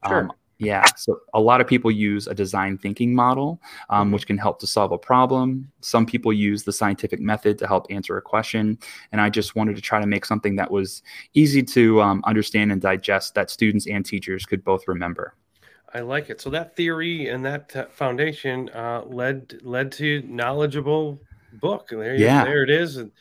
Sure. 0.06 0.20
Um, 0.22 0.32
yeah, 0.58 0.84
so 0.96 1.20
a 1.34 1.40
lot 1.40 1.60
of 1.60 1.68
people 1.68 1.88
use 1.90 2.26
a 2.26 2.34
design 2.34 2.78
thinking 2.78 3.14
model, 3.14 3.60
um, 3.90 4.06
mm-hmm. 4.06 4.14
which 4.14 4.26
can 4.26 4.36
help 4.36 4.58
to 4.60 4.66
solve 4.66 4.90
a 4.90 4.98
problem. 4.98 5.70
Some 5.80 6.04
people 6.04 6.32
use 6.32 6.64
the 6.64 6.72
scientific 6.72 7.20
method 7.20 7.58
to 7.58 7.66
help 7.68 7.86
answer 7.90 8.16
a 8.16 8.22
question. 8.22 8.76
And 9.12 9.20
I 9.20 9.30
just 9.30 9.54
wanted 9.54 9.76
to 9.76 9.82
try 9.82 10.00
to 10.00 10.06
make 10.06 10.24
something 10.24 10.56
that 10.56 10.70
was 10.70 11.02
easy 11.34 11.62
to 11.62 12.02
um, 12.02 12.22
understand 12.26 12.72
and 12.72 12.82
digest 12.82 13.34
that 13.36 13.50
students 13.50 13.86
and 13.86 14.04
teachers 14.04 14.46
could 14.46 14.64
both 14.64 14.88
remember. 14.88 15.34
I 15.94 16.00
like 16.00 16.28
it. 16.28 16.40
So 16.40 16.50
that 16.50 16.74
theory 16.74 17.28
and 17.28 17.44
that 17.44 17.68
t- 17.68 17.82
foundation 17.90 18.68
uh, 18.70 19.04
led 19.06 19.60
led 19.62 19.92
to 19.92 20.22
knowledgeable 20.26 21.20
book. 21.54 21.88
There, 21.90 22.16
yeah. 22.16 22.44
there 22.44 22.62
it 22.62 22.70
is. 22.70 22.96
And 22.96 23.12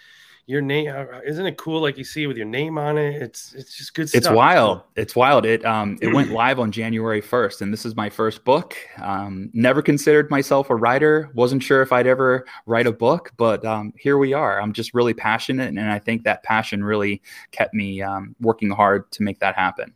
your 0.47 0.61
name 0.61 0.89
uh, 0.89 1.19
isn't 1.25 1.45
it 1.45 1.57
cool 1.57 1.81
like 1.81 1.97
you 1.97 2.05
see 2.05 2.25
with 2.25 2.37
your 2.37 2.45
name 2.45 2.77
on 2.77 2.97
it 2.97 3.21
it's 3.21 3.53
it's 3.53 3.75
just 3.75 3.93
good 3.93 4.07
stuff 4.07 4.17
it's 4.17 4.29
wild 4.29 4.81
it's 4.95 5.15
wild 5.15 5.45
it 5.45 5.63
um 5.65 5.97
it 6.01 6.07
went 6.13 6.31
live 6.31 6.57
on 6.57 6.71
january 6.71 7.21
1st 7.21 7.61
and 7.61 7.71
this 7.71 7.85
is 7.85 7.95
my 7.95 8.09
first 8.09 8.43
book 8.45 8.75
um 9.01 9.49
never 9.53 9.81
considered 9.81 10.31
myself 10.31 10.69
a 10.69 10.75
writer 10.75 11.29
wasn't 11.33 11.61
sure 11.61 11.81
if 11.81 11.91
i'd 11.91 12.07
ever 12.07 12.45
write 12.65 12.87
a 12.87 12.91
book 12.91 13.31
but 13.37 13.63
um 13.65 13.93
here 13.97 14.17
we 14.17 14.33
are 14.33 14.61
i'm 14.61 14.71
just 14.71 14.93
really 14.93 15.13
passionate 15.13 15.67
and 15.67 15.91
i 15.91 15.99
think 15.99 16.23
that 16.23 16.41
passion 16.43 16.83
really 16.83 17.21
kept 17.51 17.73
me 17.73 18.01
um, 18.01 18.33
working 18.39 18.69
hard 18.69 19.11
to 19.11 19.21
make 19.21 19.39
that 19.39 19.53
happen 19.53 19.93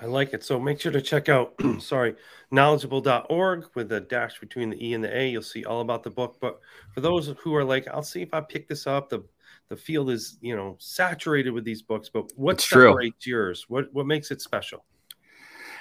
I 0.00 0.06
like 0.06 0.34
it. 0.34 0.42
So 0.42 0.58
make 0.58 0.80
sure 0.80 0.90
to 0.90 1.00
check 1.00 1.28
out, 1.28 1.54
sorry, 1.78 2.16
knowledgeable.org 2.50 3.66
with 3.76 3.92
a 3.92 4.00
dash 4.00 4.40
between 4.40 4.70
the 4.70 4.84
E 4.84 4.94
and 4.94 5.04
the 5.04 5.16
A. 5.16 5.28
You'll 5.30 5.42
see 5.42 5.64
all 5.64 5.80
about 5.80 6.02
the 6.02 6.10
book. 6.10 6.38
But 6.40 6.58
for 6.92 7.00
those 7.00 7.32
who 7.38 7.54
are 7.54 7.64
like, 7.64 7.86
I'll 7.86 8.02
see 8.02 8.20
if 8.20 8.34
I 8.34 8.40
pick 8.40 8.66
this 8.66 8.88
up. 8.88 9.10
The 9.10 9.22
the 9.68 9.76
field 9.76 10.10
is, 10.10 10.38
you 10.40 10.56
know, 10.56 10.76
saturated 10.78 11.50
with 11.50 11.64
these 11.64 11.82
books. 11.82 12.08
But 12.08 12.32
what 12.36 12.54
it's 12.54 12.68
separates 12.68 13.24
true. 13.24 13.32
yours? 13.32 13.66
What 13.68 13.92
what 13.92 14.06
makes 14.06 14.30
it 14.30 14.40
special? 14.40 14.84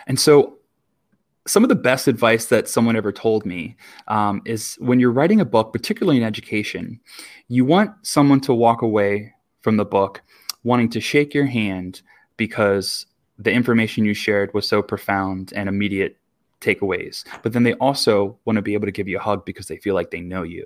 And 0.08 0.20
so 0.20 0.58
some 1.48 1.64
of 1.64 1.70
the 1.70 1.76
best 1.76 2.08
advice 2.08 2.46
that 2.46 2.68
someone 2.68 2.96
ever 2.96 3.12
told 3.12 3.46
me 3.46 3.76
um, 4.08 4.42
is 4.46 4.76
when 4.80 5.00
you're 5.00 5.12
writing 5.12 5.42
a 5.42 5.46
book, 5.46 5.74
particularly 5.74 6.18
in 6.18 6.24
education, 6.24 7.00
you 7.48 7.66
want 7.66 7.92
someone 8.04 8.40
to 8.42 8.54
walk 8.54 8.82
away 8.82 9.34
from 9.62 9.78
the 9.78 9.86
book 9.86 10.22
wanting 10.64 10.90
to 10.90 11.00
shake 11.00 11.34
your 11.34 11.46
hand 11.46 12.02
because 12.38 13.08
the 13.38 13.52
information 13.52 14.06
you 14.06 14.14
shared 14.14 14.54
was 14.54 14.68
so 14.68 14.82
profound 14.82 15.52
and 15.56 15.68
immediate 15.68 16.18
takeaways. 16.62 17.26
But 17.42 17.54
then 17.54 17.64
they 17.64 17.74
also 17.74 18.38
want 18.46 18.56
to 18.56 18.62
be 18.62 18.74
able 18.74 18.88
to 18.88 18.92
give 18.92 19.08
you 19.08 19.18
a 19.18 19.22
hug 19.22 19.46
because 19.46 19.68
they 19.68 19.78
feel 19.78 19.96
like 19.96 20.12
they 20.12 20.22
know 20.22 20.44
you. 20.44 20.66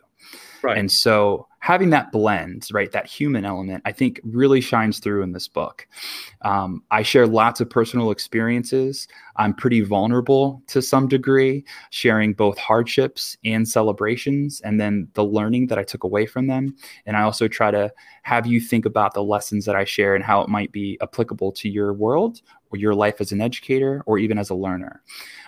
Right. 0.61 0.77
And 0.77 0.91
so 0.91 1.47
having 1.59 1.91
that 1.91 2.11
blend, 2.11 2.67
right, 2.71 2.91
that 2.91 3.05
human 3.05 3.45
element, 3.45 3.83
I 3.85 3.91
think 3.91 4.19
really 4.23 4.61
shines 4.61 4.99
through 4.99 5.21
in 5.21 5.31
this 5.31 5.47
book. 5.47 5.87
Um, 6.41 6.81
I 6.89 7.03
share 7.03 7.27
lots 7.27 7.61
of 7.61 7.69
personal 7.69 8.09
experiences. 8.09 9.07
I'm 9.35 9.53
pretty 9.53 9.81
vulnerable 9.81 10.63
to 10.67 10.81
some 10.81 11.07
degree, 11.07 11.65
sharing 11.91 12.33
both 12.33 12.57
hardships 12.57 13.37
and 13.45 13.67
celebrations, 13.67 14.59
and 14.61 14.79
then 14.79 15.07
the 15.13 15.23
learning 15.23 15.67
that 15.67 15.77
I 15.77 15.83
took 15.83 16.03
away 16.03 16.25
from 16.25 16.47
them. 16.47 16.75
And 17.05 17.15
I 17.15 17.21
also 17.21 17.47
try 17.47 17.69
to 17.69 17.91
have 18.23 18.47
you 18.47 18.59
think 18.59 18.85
about 18.85 19.13
the 19.13 19.23
lessons 19.23 19.65
that 19.65 19.75
I 19.75 19.85
share 19.85 20.15
and 20.15 20.23
how 20.23 20.41
it 20.41 20.49
might 20.49 20.71
be 20.71 20.97
applicable 21.01 21.51
to 21.53 21.69
your 21.69 21.93
world 21.93 22.41
or 22.71 22.77
your 22.77 22.95
life 22.95 23.21
as 23.21 23.31
an 23.31 23.41
educator 23.41 24.01
or 24.07 24.17
even 24.17 24.39
as 24.39 24.49
a 24.49 24.55
learner. 24.55 25.03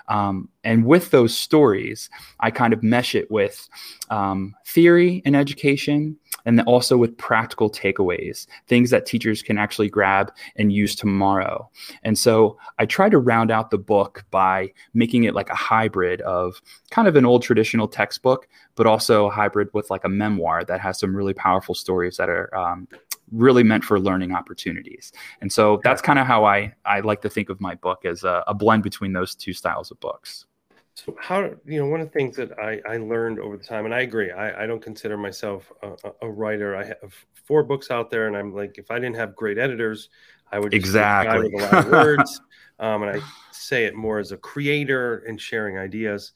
Um, 0.08 0.50
and 0.64 0.86
with 0.86 1.12
those 1.12 1.38
stories, 1.38 2.10
I 2.40 2.52
kind 2.52 2.74
of 2.74 2.84
mesh 2.84 3.16
it 3.16 3.30
with 3.32 3.68
um, 4.10 4.56
theory 4.66 5.22
in 5.26 5.36
education 5.36 6.18
and 6.46 6.62
also 6.62 6.98
with 6.98 7.18
practical 7.18 7.70
takeaways, 7.70 8.48
things 8.68 8.90
that 8.90 9.06
teachers 9.06 9.42
can 9.42 9.58
actually 9.58 9.90
grab 9.90 10.32
and 10.56 10.72
use 10.72 10.96
tomorrow. 10.96 11.70
And 12.04 12.18
so 12.18 12.58
I 12.80 12.86
try 12.86 13.10
to 13.10 13.18
round 13.18 13.52
out 13.52 13.70
the 13.70 13.78
book 13.78 14.24
by 14.32 14.72
making 14.94 15.26
it 15.26 15.36
like 15.36 15.50
a 15.50 15.56
hybrid 15.56 16.22
of 16.22 16.62
kind 16.90 17.08
of 17.08 17.16
an 17.16 17.26
old 17.26 17.44
traditional 17.44 17.88
textbook, 17.88 18.48
but 18.76 18.88
also 18.88 19.28
a 19.28 19.32
hybrid 19.32 19.70
with 19.74 19.90
like 19.90 20.06
a 20.06 20.10
memoir 20.10 20.64
that 20.64 20.80
has 20.80 21.00
some 21.00 21.16
really 21.16 21.34
powerful 21.34 21.76
stories 21.76 22.18
that 22.18 22.30
are 22.30 22.56
um, 22.56 22.88
really 23.32 23.64
meant 23.64 23.84
for 23.84 24.00
learning 24.00 24.32
opportunities. 24.32 25.12
And 25.42 25.52
so 25.52 25.82
that's 25.84 26.02
kind 26.02 26.20
of 26.20 26.28
how 26.28 26.46
I, 26.46 26.74
I 26.86 27.02
like 27.02 27.22
to 27.22 27.30
think 27.30 27.50
of 27.50 27.60
my 27.60 27.76
book 27.76 28.06
as 28.06 28.24
a, 28.24 28.44
a, 28.48 28.54
blend 28.54 28.84
between 28.84 29.14
those 29.14 29.36
two 29.36 29.54
styles 29.54 29.92
of 29.92 30.00
books. 30.00 30.46
So 30.94 31.16
how, 31.20 31.52
you 31.66 31.80
know, 31.80 31.88
one 31.88 32.02
of 32.02 32.08
the 32.08 32.14
things 32.14 32.36
that 32.38 32.58
I, 32.58 32.82
I 32.90 32.98
learned 32.98 33.40
over 33.40 33.58
the 33.58 33.64
time, 33.64 33.86
and 33.86 33.94
I 33.94 34.02
agree, 34.02 34.32
I, 34.32 34.64
I 34.64 34.66
don't 34.66 34.82
consider 34.82 35.18
myself 35.18 35.72
a, 35.84 35.96
a 36.22 36.30
writer. 36.30 36.76
I 36.76 36.86
have 36.86 37.14
four 37.34 37.64
books 37.64 37.92
out 37.92 38.10
there 38.10 38.28
and 38.28 38.36
I'm 38.36 38.54
like, 38.54 38.78
if 38.78 38.90
I 38.90 38.96
didn't 38.96 39.18
have 39.18 39.36
great 39.36 39.58
editors, 39.58 40.10
I 40.52 40.60
would 40.60 40.74
exactly 40.74 41.50
with 41.50 41.62
a 41.62 41.66
lot 41.66 41.86
of 41.86 41.92
words. 41.92 42.42
um, 42.80 43.04
and 43.04 43.20
I 43.20 43.26
say 43.52 43.86
it 43.86 43.96
more 43.96 44.20
as 44.20 44.32
a 44.32 44.38
creator 44.38 45.24
and 45.28 45.40
sharing 45.40 45.78
ideas 45.78 46.34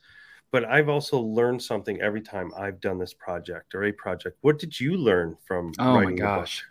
but 0.51 0.65
I've 0.65 0.89
also 0.89 1.20
learned 1.20 1.62
something 1.62 2.01
every 2.01 2.22
time 2.22 2.51
I've 2.58 2.81
done 2.81 3.00
this 3.00 3.13
project 3.13 3.74
or 3.74 3.86
a 3.86 3.91
project. 3.93 4.38
What 4.41 4.60
did 4.60 4.77
you 4.79 4.98
learn 4.98 5.38
from? 5.46 5.72
Oh 5.79 6.01
my 6.01 6.12
gosh, 6.12 6.63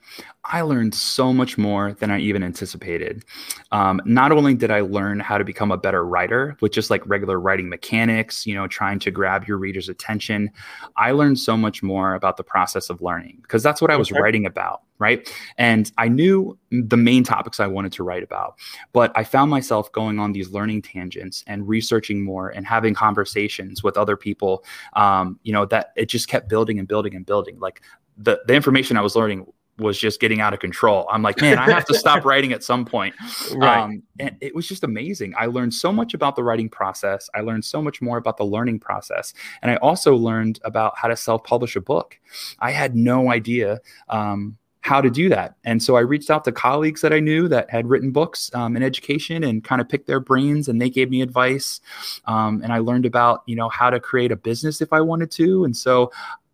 I 0.45 0.61
learned 0.61 0.95
so 0.95 1.33
much 1.33 1.57
more 1.57 1.95
than 1.95 2.11
I 2.11 2.19
even 2.19 2.43
anticipated. 2.43 3.25
Um, 3.73 4.01
not 4.05 4.33
only 4.33 4.55
did 4.55 4.71
I 4.71 4.81
learn 4.81 5.19
how 5.21 5.39
to 5.39 5.45
become 5.45 5.71
a 5.71 5.79
better 5.79 6.05
writer 6.05 6.57
with 6.61 6.73
just 6.73 6.91
like 6.91 7.07
regular 7.07 7.41
writing 7.41 7.69
mechanics, 7.69 8.47
you 8.47 8.55
know, 8.55 8.67
trying 8.67 8.99
to 9.01 9.11
grab 9.11 9.49
your 9.49 9.57
reader's 9.57 9.89
attention, 9.89 10.51
I 10.97 11.13
learned 11.13 11.39
so 11.39 11.57
much 11.57 11.83
more 11.83 12.15
about 12.15 12.37
the 12.37 12.45
process 12.45 12.91
of 12.91 13.01
learning 13.01 13.39
because 13.43 13.63
that's 13.63 13.81
what 13.81 13.91
I 13.91 13.97
was 13.97 14.13
okay. 14.13 14.21
writing 14.21 14.45
about 14.45 14.83
right? 15.01 15.29
And 15.59 15.91
I 15.99 16.09
knew 16.09 16.57
the 16.71 16.97
main 16.97 17.25
topics 17.25 17.59
I 17.59 17.67
wanted 17.67 17.93
to 17.95 18.05
write 18.05 18.23
about, 18.23 18.57
but 18.93 19.11
I 19.17 19.25
found 19.25 19.51
myself 19.51 19.91
going 19.91 20.21
on 20.21 20.33
these 20.33 20.51
learning 20.51 20.83
tangents 20.83 21.43
and 21.49 21.67
researching 21.67 22.23
more 22.23 22.51
and 22.51 22.67
having 22.67 22.95
conversations 22.95 23.83
with 23.83 23.97
other 23.97 24.17
people. 24.17 24.63
Um, 24.93 25.41
you 25.43 25.53
know, 25.53 25.65
that 25.67 25.93
it 25.97 26.07
just 26.07 26.29
kept 26.29 26.49
building 26.49 26.79
and 26.79 26.87
building 26.87 27.17
and 27.17 27.27
building. 27.27 27.59
Like 27.59 27.83
the 28.17 28.41
the 28.47 28.55
information 28.55 28.97
I 28.97 29.01
was 29.01 29.17
learning 29.17 29.47
was 29.81 29.99
just 29.99 30.21
getting 30.21 30.41
out 30.41 30.53
of 30.53 30.61
control. 30.61 31.09
I'm 31.11 31.23
like, 31.23 31.41
man, 31.41 31.59
I 31.59 31.71
have 31.71 31.87
to 31.87 31.95
stop 31.95 32.25
writing 32.27 32.53
at 32.53 32.63
some 32.63 32.85
point. 32.85 33.15
Right. 33.55 33.79
Um, 33.79 34.03
and 34.19 34.37
it 34.41 34.55
was 34.55 34.69
just 34.69 34.85
amazing. 34.85 35.35
I 35.39 35.47
learned 35.47 35.75
so 35.75 35.91
much 35.91 36.15
about 36.15 36.37
the 36.37 36.45
writing 36.45 36.69
process. 36.69 37.29
I 37.35 37.41
learned 37.41 37.65
so 37.65 37.83
much 37.83 38.03
more 38.03 38.19
about 38.19 38.37
the 38.37 38.45
learning 38.45 38.81
process. 38.81 39.33
And 39.63 39.71
I 39.71 39.77
also 39.77 40.15
learned 40.15 40.61
about 40.65 40.97
how 40.97 41.09
to 41.09 41.17
self 41.17 41.43
publish 41.45 41.77
a 41.77 41.81
book. 41.81 42.19
I 42.61 42.71
had 42.71 42.95
no 42.95 43.31
idea 43.31 43.81
um, 44.09 44.59
how 44.83 45.01
to 45.01 45.11
do 45.11 45.29
that. 45.29 45.57
And 45.65 45.83
so 45.83 45.97
I 45.97 46.01
reached 46.01 46.31
out 46.31 46.45
to 46.45 46.53
colleagues 46.53 47.03
that 47.03 47.13
I 47.13 47.21
knew 47.21 47.49
that 47.49 47.71
had 47.71 47.87
written 47.87 48.13
books 48.13 48.51
um, 48.55 48.77
in 48.77 48.83
education 48.83 49.45
and 49.45 49.63
kind 49.63 49.81
of 49.81 49.89
picked 49.89 50.07
their 50.07 50.21
brains 50.21 50.69
and 50.69 50.81
they 50.81 50.91
gave 50.91 51.11
me 51.11 51.23
advice. 51.23 51.81
Um, 52.25 52.63
and 52.63 52.73
I 52.73 52.79
learned 52.79 53.07
about, 53.07 53.43
you 53.47 53.57
know, 53.57 53.69
how 53.69 53.91
to 53.91 54.01
create 54.01 54.33
a 54.33 54.37
business 54.37 54.81
if 54.81 54.93
I 54.93 55.01
wanted 55.01 55.31
to. 55.33 55.65
And 55.65 55.77
so 55.77 56.11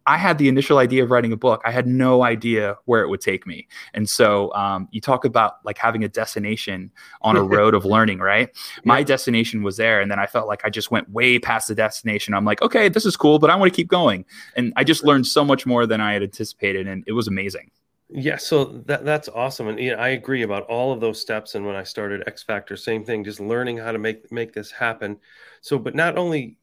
I 0.09 0.17
had 0.17 0.39
the 0.39 0.49
initial 0.49 0.79
idea 0.79 1.03
of 1.03 1.11
writing 1.11 1.33
a 1.33 1.37
book. 1.37 1.61
I 1.65 1.73
had 1.73 1.87
no 1.87 2.23
idea 2.23 2.77
where 2.85 3.03
it 3.03 3.09
would 3.09 3.21
take 3.21 3.45
me. 3.45 3.67
And 3.93 4.09
so 4.09 4.53
um, 4.55 4.89
you 4.93 5.01
talk 5.01 5.25
about 5.25 5.65
like 5.65 5.79
having 5.79 6.05
a 6.05 6.09
destination 6.09 6.93
on 7.23 7.37
a 7.37 7.43
road 7.57 7.75
of 7.75 7.85
learning, 7.85 8.21
right? 8.21 8.49
My 8.85 9.03
destination 9.03 9.65
was 9.65 9.77
there. 9.77 10.01
And 10.01 10.11
then 10.11 10.21
I 10.21 10.27
felt 10.27 10.47
like 10.47 10.65
I 10.65 10.71
just 10.71 10.93
went 10.93 11.11
way 11.11 11.41
past 11.41 11.67
the 11.69 11.75
destination. 11.75 12.35
I'm 12.35 12.45
like, 12.45 12.63
okay, 12.63 12.89
this 12.89 13.05
is 13.05 13.17
cool, 13.17 13.41
but 13.41 13.51
I 13.51 13.57
want 13.57 13.73
to 13.73 13.77
keep 13.77 13.89
going. 13.89 14.25
And 14.55 14.73
I 14.77 14.85
just 14.85 15.05
learned 15.05 15.27
so 15.27 15.45
much 15.45 15.67
more 15.67 15.87
than 15.87 16.01
I 16.01 16.13
had 16.13 16.23
anticipated. 16.23 16.87
And 16.87 17.03
it 17.09 17.13
was 17.13 17.27
amazing. 17.27 17.71
Yeah, 18.09 18.37
so 18.37 18.65
that 18.87 19.05
that's 19.05 19.29
awesome, 19.29 19.67
and 19.67 20.01
I 20.01 20.09
agree 20.11 20.43
about 20.43 20.63
all 20.65 20.93
of 20.93 21.01
those 21.01 21.21
steps. 21.21 21.57
And 21.57 21.67
when 21.67 21.75
I 21.75 21.83
started 21.83 22.23
X 22.29 22.43
Factor, 22.45 22.77
same 22.77 23.05
thing, 23.05 23.25
just 23.25 23.41
learning 23.41 23.79
how 23.79 23.91
to 23.91 23.99
make 23.99 24.31
make 24.31 24.53
this 24.53 24.71
happen. 24.71 25.19
So, 25.61 25.77
but 25.77 25.97
not 25.97 26.17
only 26.17 26.57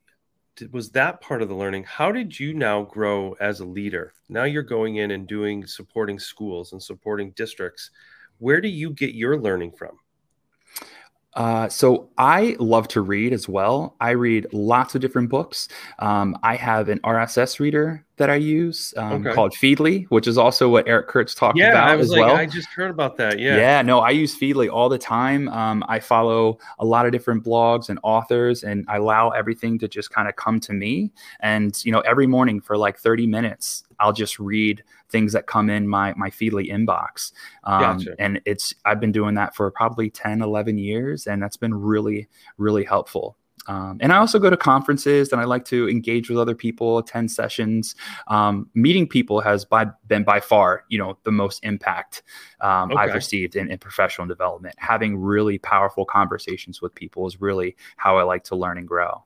did, 0.55 0.71
was 0.71 0.91
that 0.91 1.19
part 1.19 1.41
of 1.41 1.49
the 1.49 1.55
learning, 1.55 1.83
how 1.83 2.13
did 2.13 2.39
you 2.39 2.53
now 2.53 2.83
grow 2.83 3.35
as 3.41 3.59
a 3.59 3.65
leader? 3.65 4.13
Now 4.29 4.45
you're 4.45 4.63
going 4.63 4.97
in 4.97 5.11
and 5.11 5.27
doing 5.27 5.65
supporting 5.65 6.17
schools 6.17 6.71
and 6.71 6.81
supporting 6.81 7.31
districts. 7.31 7.91
Where 8.37 8.61
do 8.61 8.69
you 8.69 8.91
get 8.91 9.13
your 9.13 9.37
learning 9.37 9.73
from? 9.73 9.99
Uh, 11.35 11.67
so 11.67 12.09
I 12.17 12.55
love 12.59 12.87
to 12.89 13.01
read 13.01 13.33
as 13.33 13.49
well. 13.49 13.95
I 13.99 14.11
read 14.11 14.47
lots 14.53 14.95
of 14.95 15.01
different 15.01 15.29
books. 15.29 15.67
Um, 15.99 16.37
I 16.43 16.55
have 16.55 16.89
an 16.89 16.99
RSS 16.99 17.59
reader 17.59 18.05
that 18.17 18.29
I 18.29 18.35
use 18.35 18.93
um, 18.95 19.25
okay. 19.25 19.33
called 19.33 19.53
Feedly, 19.53 20.05
which 20.09 20.27
is 20.27 20.37
also 20.37 20.69
what 20.69 20.87
Eric 20.87 21.07
Curts 21.07 21.33
talked 21.33 21.57
yeah, 21.57 21.71
about 21.71 21.89
I 21.89 21.95
was 21.95 22.07
as 22.07 22.11
like, 22.11 22.27
well. 22.27 22.35
I 22.35 22.45
just 22.45 22.67
heard 22.69 22.91
about 22.91 23.17
that. 23.17 23.39
Yeah. 23.39 23.57
Yeah. 23.57 23.81
No, 23.81 23.99
I 23.99 24.11
use 24.11 24.37
Feedly 24.37 24.71
all 24.71 24.87
the 24.87 24.99
time. 24.99 25.49
Um, 25.49 25.83
I 25.87 25.99
follow 25.99 26.59
a 26.77 26.85
lot 26.85 27.07
of 27.07 27.11
different 27.11 27.43
blogs 27.43 27.89
and 27.89 27.99
authors, 28.03 28.63
and 28.63 28.85
I 28.87 28.97
allow 28.97 29.29
everything 29.29 29.79
to 29.79 29.87
just 29.87 30.11
kind 30.11 30.29
of 30.29 30.35
come 30.35 30.59
to 30.61 30.73
me. 30.73 31.11
And 31.39 31.79
you 31.83 31.91
know, 31.91 32.01
every 32.01 32.27
morning 32.27 32.61
for 32.61 32.77
like 32.77 32.99
30 32.99 33.25
minutes, 33.25 33.83
I'll 33.99 34.13
just 34.13 34.37
read 34.37 34.83
things 35.09 35.33
that 35.33 35.47
come 35.47 35.69
in 35.69 35.87
my 35.87 36.13
my 36.15 36.29
Feedly 36.29 36.69
inbox. 36.69 37.31
Um, 37.63 37.97
gotcha. 37.97 38.15
And 38.19 38.41
it's 38.45 38.75
I've 38.85 38.99
been 38.99 39.11
doing 39.11 39.33
that 39.35 39.55
for 39.55 39.71
probably 39.71 40.11
10, 40.11 40.41
11 40.43 40.77
years, 40.77 41.25
and 41.25 41.41
that's 41.41 41.57
been 41.57 41.73
really, 41.73 42.27
really 42.57 42.83
helpful. 42.83 43.37
Um, 43.67 43.97
and 44.01 44.11
I 44.11 44.17
also 44.17 44.39
go 44.39 44.49
to 44.49 44.57
conferences 44.57 45.31
and 45.31 45.39
I 45.39 45.45
like 45.45 45.65
to 45.65 45.89
engage 45.89 46.29
with 46.29 46.37
other 46.37 46.55
people, 46.55 46.97
attend 46.97 47.31
sessions. 47.31 47.95
Um, 48.27 48.69
meeting 48.73 49.07
people 49.07 49.41
has 49.41 49.65
by, 49.65 49.87
been 50.07 50.23
by 50.23 50.39
far, 50.39 50.83
you 50.89 50.97
know, 50.97 51.17
the 51.23 51.31
most 51.31 51.63
impact 51.63 52.23
um, 52.61 52.91
okay. 52.91 52.99
I've 52.99 53.13
received 53.13 53.55
in, 53.55 53.71
in, 53.71 53.77
professional 53.77 54.27
development. 54.27 54.75
Having 54.77 55.17
really 55.17 55.57
powerful 55.57 56.05
conversations 56.05 56.81
with 56.81 56.93
people 56.95 57.27
is 57.27 57.41
really 57.41 57.75
how 57.97 58.17
I 58.17 58.23
like 58.23 58.43
to 58.45 58.55
learn 58.55 58.77
and 58.77 58.87
grow. 58.87 59.23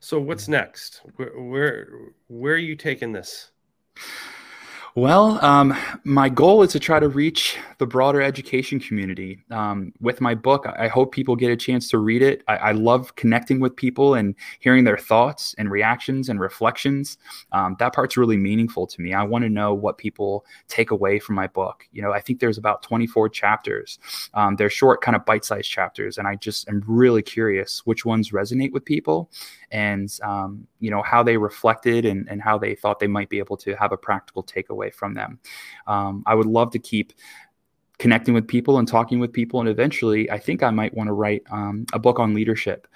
So 0.00 0.18
what's 0.18 0.48
next? 0.48 1.02
Where 1.16 1.38
where, 1.38 1.88
where 2.28 2.54
are 2.54 2.58
you 2.58 2.76
taking 2.76 3.12
this? 3.12 3.50
Well, 4.96 5.42
um, 5.44 5.76
my 6.02 6.28
goal 6.28 6.62
is 6.62 6.72
to 6.72 6.80
try 6.80 6.98
to 6.98 7.08
reach 7.08 7.56
the 7.78 7.86
broader 7.86 8.20
education 8.20 8.80
community. 8.80 9.38
Um, 9.48 9.92
with 10.00 10.20
my 10.20 10.34
book, 10.34 10.66
I 10.66 10.88
hope 10.88 11.12
people 11.12 11.36
get 11.36 11.52
a 11.52 11.56
chance 11.56 11.88
to 11.90 11.98
read 11.98 12.22
it. 12.22 12.42
I, 12.48 12.56
I 12.56 12.72
love 12.72 13.14
connecting 13.14 13.60
with 13.60 13.76
people 13.76 14.14
and 14.14 14.34
hearing 14.58 14.82
their 14.82 14.98
thoughts 14.98 15.54
and 15.58 15.70
reactions 15.70 16.28
and 16.28 16.40
reflections. 16.40 17.18
Um, 17.52 17.76
that 17.78 17.94
part's 17.94 18.16
really 18.16 18.36
meaningful 18.36 18.88
to 18.88 19.00
me. 19.00 19.14
I 19.14 19.22
want 19.22 19.44
to 19.44 19.48
know 19.48 19.72
what 19.74 19.96
people 19.96 20.44
take 20.66 20.90
away 20.90 21.20
from 21.20 21.36
my 21.36 21.46
book. 21.46 21.86
You 21.92 22.02
know, 22.02 22.12
I 22.12 22.20
think 22.20 22.40
there's 22.40 22.58
about 22.58 22.82
24 22.82 23.28
chapters. 23.28 24.00
Um, 24.34 24.56
they're 24.56 24.70
short, 24.70 25.02
kind 25.02 25.14
of 25.14 25.24
bite-sized 25.24 25.70
chapters, 25.70 26.18
and 26.18 26.26
I 26.26 26.34
just 26.34 26.68
am 26.68 26.82
really 26.88 27.22
curious 27.22 27.86
which 27.86 28.04
ones 28.04 28.30
resonate 28.32 28.72
with 28.72 28.84
people 28.84 29.30
and 29.70 30.10
um, 30.24 30.66
you 30.80 30.90
know 30.90 31.02
how 31.02 31.22
they 31.22 31.36
reflected 31.36 32.04
and, 32.04 32.28
and 32.28 32.42
how 32.42 32.58
they 32.58 32.74
thought 32.74 32.98
they 32.98 33.06
might 33.06 33.28
be 33.28 33.38
able 33.38 33.56
to 33.58 33.74
have 33.76 33.92
a 33.92 33.96
practical 33.96 34.42
takeaway 34.42 34.92
from 34.92 35.14
them. 35.14 35.38
Um, 35.86 36.22
I 36.26 36.34
would 36.34 36.46
love 36.46 36.70
to 36.72 36.78
keep 36.78 37.12
connecting 37.98 38.34
with 38.34 38.48
people 38.48 38.78
and 38.78 38.88
talking 38.88 39.20
with 39.20 39.32
people, 39.32 39.60
and 39.60 39.68
eventually, 39.68 40.30
I 40.30 40.38
think 40.38 40.62
I 40.62 40.70
might 40.70 40.94
want 40.94 41.08
to 41.08 41.12
write 41.12 41.42
um, 41.50 41.86
a 41.92 41.98
book 41.98 42.18
on 42.18 42.34
leadership. 42.34 42.86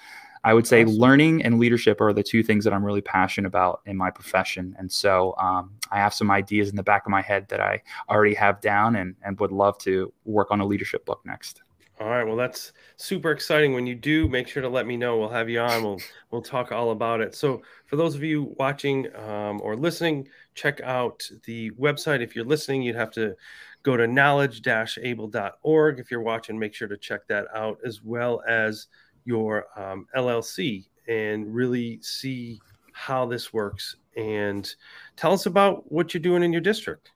I 0.44 0.52
would 0.52 0.66
say 0.66 0.84
learning 0.84 1.42
and 1.42 1.58
leadership 1.58 2.02
are 2.02 2.12
the 2.12 2.22
two 2.22 2.42
things 2.42 2.64
that 2.64 2.74
I'm 2.74 2.84
really 2.84 3.00
passionate 3.00 3.48
about 3.48 3.80
in 3.86 3.96
my 3.96 4.10
profession. 4.10 4.76
And 4.78 4.92
so 4.92 5.34
um, 5.38 5.70
I 5.90 5.96
have 5.96 6.12
some 6.12 6.30
ideas 6.30 6.68
in 6.68 6.76
the 6.76 6.82
back 6.82 7.06
of 7.06 7.10
my 7.10 7.22
head 7.22 7.48
that 7.48 7.60
I 7.60 7.82
already 8.10 8.34
have 8.34 8.60
down 8.60 8.96
and, 8.96 9.16
and 9.24 9.40
would 9.40 9.52
love 9.52 9.78
to 9.78 10.12
work 10.26 10.50
on 10.50 10.60
a 10.60 10.66
leadership 10.66 11.06
book 11.06 11.22
next. 11.24 11.62
All 12.00 12.08
right. 12.08 12.24
Well, 12.24 12.34
that's 12.36 12.72
super 12.96 13.30
exciting. 13.30 13.72
When 13.72 13.86
you 13.86 13.94
do, 13.94 14.28
make 14.28 14.48
sure 14.48 14.62
to 14.62 14.68
let 14.68 14.84
me 14.84 14.96
know. 14.96 15.16
We'll 15.16 15.28
have 15.28 15.48
you 15.48 15.60
on. 15.60 15.84
We'll 15.84 16.00
we'll 16.32 16.42
talk 16.42 16.72
all 16.72 16.90
about 16.90 17.20
it. 17.20 17.36
So, 17.36 17.62
for 17.86 17.94
those 17.94 18.16
of 18.16 18.24
you 18.24 18.52
watching 18.58 19.14
um, 19.14 19.60
or 19.62 19.76
listening, 19.76 20.26
check 20.56 20.80
out 20.80 21.22
the 21.44 21.70
website. 21.72 22.20
If 22.20 22.34
you're 22.34 22.44
listening, 22.44 22.82
you'd 22.82 22.96
have 22.96 23.12
to 23.12 23.36
go 23.84 23.96
to 23.96 24.08
knowledge-able.org. 24.08 26.00
If 26.00 26.10
you're 26.10 26.22
watching, 26.22 26.58
make 26.58 26.74
sure 26.74 26.88
to 26.88 26.96
check 26.96 27.28
that 27.28 27.46
out 27.54 27.78
as 27.86 28.02
well 28.02 28.42
as 28.48 28.88
your 29.24 29.66
um, 29.76 30.08
LLC 30.16 30.86
and 31.06 31.54
really 31.54 32.00
see 32.02 32.58
how 32.92 33.24
this 33.24 33.52
works. 33.52 33.94
And 34.16 34.68
tell 35.16 35.32
us 35.32 35.46
about 35.46 35.92
what 35.92 36.12
you're 36.12 36.20
doing 36.20 36.42
in 36.42 36.52
your 36.52 36.60
district. 36.60 37.13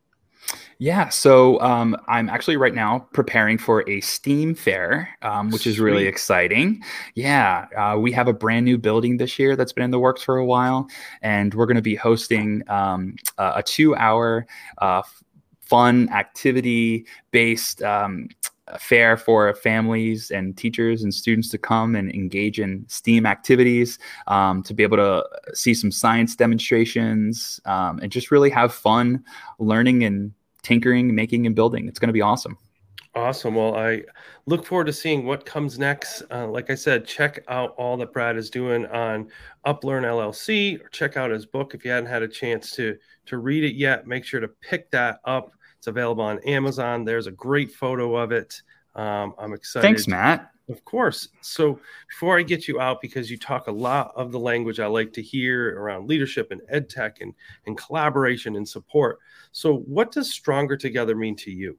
Yeah, 0.78 1.09
so 1.09 1.61
um, 1.61 1.97
I'm 2.07 2.28
actually 2.28 2.57
right 2.57 2.75
now 2.75 3.00
preparing 3.12 3.59
for 3.59 3.88
a 3.88 4.00
STEAM 4.00 4.54
fair, 4.54 5.16
um, 5.23 5.50
which 5.50 5.66
is 5.66 5.80
really 5.80 6.07
exciting. 6.07 6.83
Yeah, 7.14 7.66
uh, 7.76 7.99
we 7.99 8.12
have 8.12 8.28
a 8.28 8.33
brand 8.33 8.64
new 8.64 8.78
building 8.78 9.16
this 9.16 9.38
year 9.38 9.57
that's 9.57 9.73
been 9.73 9.85
in 9.85 9.90
the 9.90 9.99
works 9.99 10.23
for 10.23 10.37
a 10.37 10.45
while, 10.47 10.88
and 11.21 11.52
we're 11.52 11.66
going 11.66 11.76
to 11.76 11.83
be 11.83 11.97
hosting 11.97 12.62
um, 12.68 13.16
a 13.38 13.62
two 13.62 13.97
hour 13.97 14.47
uh, 14.78 15.02
fun 15.61 16.09
activity 16.11 17.07
based 17.30 17.83
um, 17.83 18.28
fair 18.78 19.16
for 19.16 19.54
families 19.54 20.30
and 20.30 20.56
teachers 20.56 21.02
and 21.02 21.12
students 21.12 21.48
to 21.50 21.58
come 21.58 21.94
and 21.94 22.10
engage 22.12 22.60
in 22.60 22.84
STEAM 22.88 23.26
activities, 23.26 23.98
um, 24.26 24.62
to 24.62 24.75
be 24.75 24.82
able 24.82 24.96
to 24.96 25.25
see 25.54 25.75
some 25.75 25.90
science 25.90 26.37
demonstrations, 26.37 27.60
um, 27.64 27.98
and 28.00 28.12
just 28.12 28.30
really 28.30 28.50
have 28.50 28.75
fun 28.75 29.25
learning 29.58 30.04
and 30.04 30.32
tinkering, 30.62 31.14
making, 31.14 31.46
and 31.46 31.54
building. 31.54 31.88
It's 31.88 31.98
going 31.98 32.08
to 32.08 32.12
be 32.12 32.22
awesome. 32.22 32.58
Awesome. 33.14 33.54
Well, 33.54 33.75
I 33.75 34.04
look 34.46 34.64
forward 34.64 34.87
to 34.87 34.92
seeing 34.92 35.25
what 35.25 35.44
comes 35.44 35.78
next. 35.78 36.22
Uh, 36.30 36.46
like 36.46 36.70
I 36.70 36.75
said, 36.75 37.06
check 37.06 37.42
out 37.48 37.75
all 37.76 37.96
that 37.96 38.12
Brad 38.12 38.37
is 38.37 38.50
doing 38.50 38.87
on 38.87 39.28
Uplearn 39.66 40.04
LLC, 40.04 40.80
or 40.84 40.88
check 40.90 41.16
out 41.16 41.30
his 41.30 41.46
book 41.46 41.75
if 41.75 41.84
you 41.84 41.90
hadn't 41.90 42.08
had 42.10 42.22
a 42.22 42.28
chance 42.28 42.70
to 42.72 42.96
to 43.26 43.38
read 43.38 43.64
it 43.64 43.75
yet. 43.75 44.06
Make 44.06 44.25
sure 44.25 44.40
to 44.40 44.48
pick 44.48 44.90
that 44.92 45.20
up. 45.25 45.52
It's 45.78 45.87
available 45.87 46.25
on 46.25 46.38
Amazon. 46.40 47.04
There's 47.04 47.26
a 47.26 47.32
great 47.32 47.73
photo 47.73 48.17
of 48.17 48.32
it. 48.32 48.60
Um, 48.95 49.34
I'm 49.38 49.52
excited. 49.52 49.86
Thanks, 49.86 50.06
Matt. 50.08 50.50
Of 50.69 50.84
course. 50.84 51.28
So 51.41 51.80
before 52.08 52.38
I 52.38 52.43
get 52.43 52.69
you 52.69 52.80
out, 52.80 53.00
because 53.00 53.30
you 53.30 53.38
talk 53.38 53.69
a 53.69 53.73
lot 53.73 54.12
of 54.14 54.32
the 54.32 54.38
language 54.38 54.80
I 54.80 54.86
like 54.86 55.12
to 55.14 55.23
hear 55.23 55.80
around 55.80 56.08
leadership 56.08 56.50
and 56.50 56.60
ed 56.69 56.91
tech 56.91 57.21
and, 57.21 57.32
and 57.67 57.78
collaboration 57.78 58.56
and 58.56 58.69
support. 58.69 59.19
So 59.52 59.78
what 59.78 60.12
does 60.12 60.30
stronger 60.30 60.76
together 60.76 61.17
mean 61.17 61.36
to 61.36 61.50
you? 61.50 61.78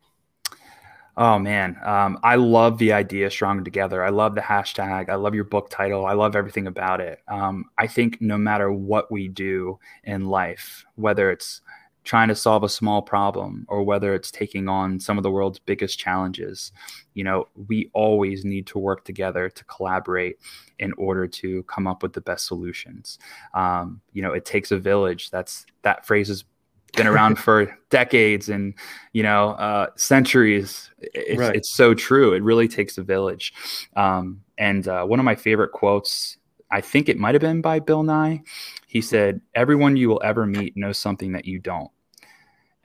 Oh 1.18 1.38
man, 1.38 1.76
um, 1.84 2.18
I 2.24 2.36
love 2.36 2.78
the 2.78 2.94
idea 2.94 3.30
"stronger 3.30 3.62
together." 3.62 4.06
I 4.06 4.10
love 4.10 4.36
the 4.36 4.42
hashtag. 4.42 5.10
I 5.10 5.16
love 5.16 5.36
your 5.36 5.44
book 5.44 5.70
title. 5.70 6.06
I 6.06 6.14
love 6.14 6.34
everything 6.34 6.66
about 6.66 7.02
it. 7.02 7.20
Um, 7.28 7.66
I 7.78 7.88
think 7.88 8.22
no 8.22 8.38
matter 8.38 8.72
what 8.72 9.12
we 9.12 9.28
do 9.28 9.80
in 10.06 10.28
life, 10.28 10.86
whether 10.96 11.30
it's 11.30 11.60
trying 12.10 12.28
to 12.28 12.34
solve 12.34 12.64
a 12.64 12.70
small 12.70 13.04
problem 13.04 13.68
or 13.70 13.84
whether 13.84 14.16
it's 14.16 14.32
taking 14.32 14.68
on 14.68 15.00
some 15.00 15.20
of 15.20 15.22
the 15.22 15.30
world's 15.30 15.60
biggest 15.60 16.00
challenges. 16.00 16.72
You 17.14 17.24
know 17.24 17.48
we 17.68 17.92
always 17.94 18.44
need 18.44 18.66
to 18.68 18.80
work 18.80 19.06
together 19.06 19.48
to 19.48 19.64
collaborate 19.66 20.40
in 20.80 20.92
order 20.94 21.28
to 21.28 21.62
come 21.64 21.86
up 21.86 22.02
with 22.02 22.14
the 22.14 22.22
best 22.22 22.48
solutions. 22.48 23.20
Um, 23.54 24.02
you 24.12 24.24
know 24.24 24.34
it 24.34 24.44
takes 24.44 24.72
a 24.72 24.80
village. 24.80 25.30
That's 25.30 25.68
that 25.84 26.04
phrase 26.04 26.30
has 26.30 26.46
been 26.98 27.06
around 27.06 27.38
for 27.46 27.78
decades 27.92 28.50
and 28.50 28.74
you 29.14 29.22
know 29.22 29.50
uh, 29.50 29.90
centuries. 29.96 30.90
It's, 30.98 31.40
right. 31.40 31.56
it's, 31.56 31.70
so 31.70 31.94
true. 31.94 32.34
It 32.34 32.42
really 32.42 32.68
takes 32.68 32.98
a 32.98 33.04
village. 33.04 33.54
Um, 33.96 34.42
and 34.58 34.88
uh, 34.88 35.06
one 35.06 35.20
of 35.20 35.26
my 35.26 35.36
favorite 35.36 35.74
quotes 35.74 36.38
i 36.72 36.82
think 36.82 37.10
it 37.10 37.18
might 37.18 37.34
have 37.34 37.42
been 37.42 37.62
by 37.62 37.80
bill 37.80 38.04
nye. 38.04 38.42
He 38.88 39.02
said 39.02 39.42
everyone 39.54 39.96
you 39.96 40.10
will 40.10 40.22
ever 40.24 40.48
meet 40.48 40.76
knows 40.76 40.98
something 40.98 41.34
that 41.34 41.46
you 41.46 41.60
don't 41.60 41.92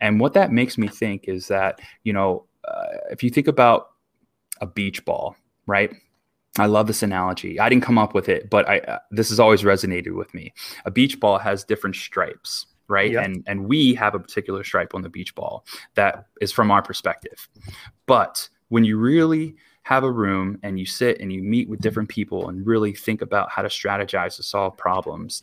and 0.05 0.21
what 0.21 0.35
that 0.35 0.53
makes 0.53 0.77
me 0.77 0.87
think 0.87 1.29
is 1.29 1.49
that, 1.49 1.81
you 2.03 2.13
know, 2.13 2.45
uh, 2.69 2.99
if 3.11 3.23
you 3.23 3.31
think 3.31 3.49
about 3.49 3.93
a 4.61 4.67
beach 4.67 5.03
ball, 5.07 5.35
right? 5.67 5.95
I 6.59 6.67
love 6.67 6.87
this 6.87 7.03
analogy. 7.03 7.59
I 7.59 7.71
didn't 7.71 7.85
come 7.85 7.97
up 7.97 8.13
with 8.13 8.29
it, 8.29 8.51
but 8.51 8.69
I 8.69 8.81
uh, 8.81 8.99
this 9.11 9.31
has 9.31 9.41
always 9.41 9.63
resonated 9.63 10.15
with 10.15 10.33
me. 10.35 10.53
A 10.85 10.91
beach 10.91 11.19
ball 11.19 11.39
has 11.39 11.65
different 11.65 11.97
stripes, 11.97 12.67
right? 12.87 13.13
Yep. 13.13 13.25
And 13.25 13.45
and 13.47 13.67
we 13.67 13.95
have 13.95 14.15
a 14.15 14.21
particular 14.21 14.63
stripe 14.63 14.95
on 14.95 15.01
the 15.01 15.09
beach 15.09 15.35
ball 15.35 15.65
that 15.95 16.27
is 16.43 16.53
from 16.53 16.71
our 16.71 16.83
perspective. 16.83 17.49
But 18.05 18.47
when 18.69 18.85
you 18.85 18.99
really 18.99 19.57
have 19.85 20.05
a 20.05 20.13
room 20.13 20.59
and 20.63 20.79
you 20.79 20.85
sit 20.85 21.19
and 21.19 21.33
you 21.33 21.43
meet 21.43 21.67
with 21.71 21.81
different 21.81 22.11
people 22.11 22.51
and 22.51 22.67
really 22.67 22.93
think 22.93 23.23
about 23.23 23.51
how 23.51 23.63
to 23.63 23.69
strategize 23.69 24.37
to 24.37 24.43
solve 24.43 24.77
problems, 24.77 25.43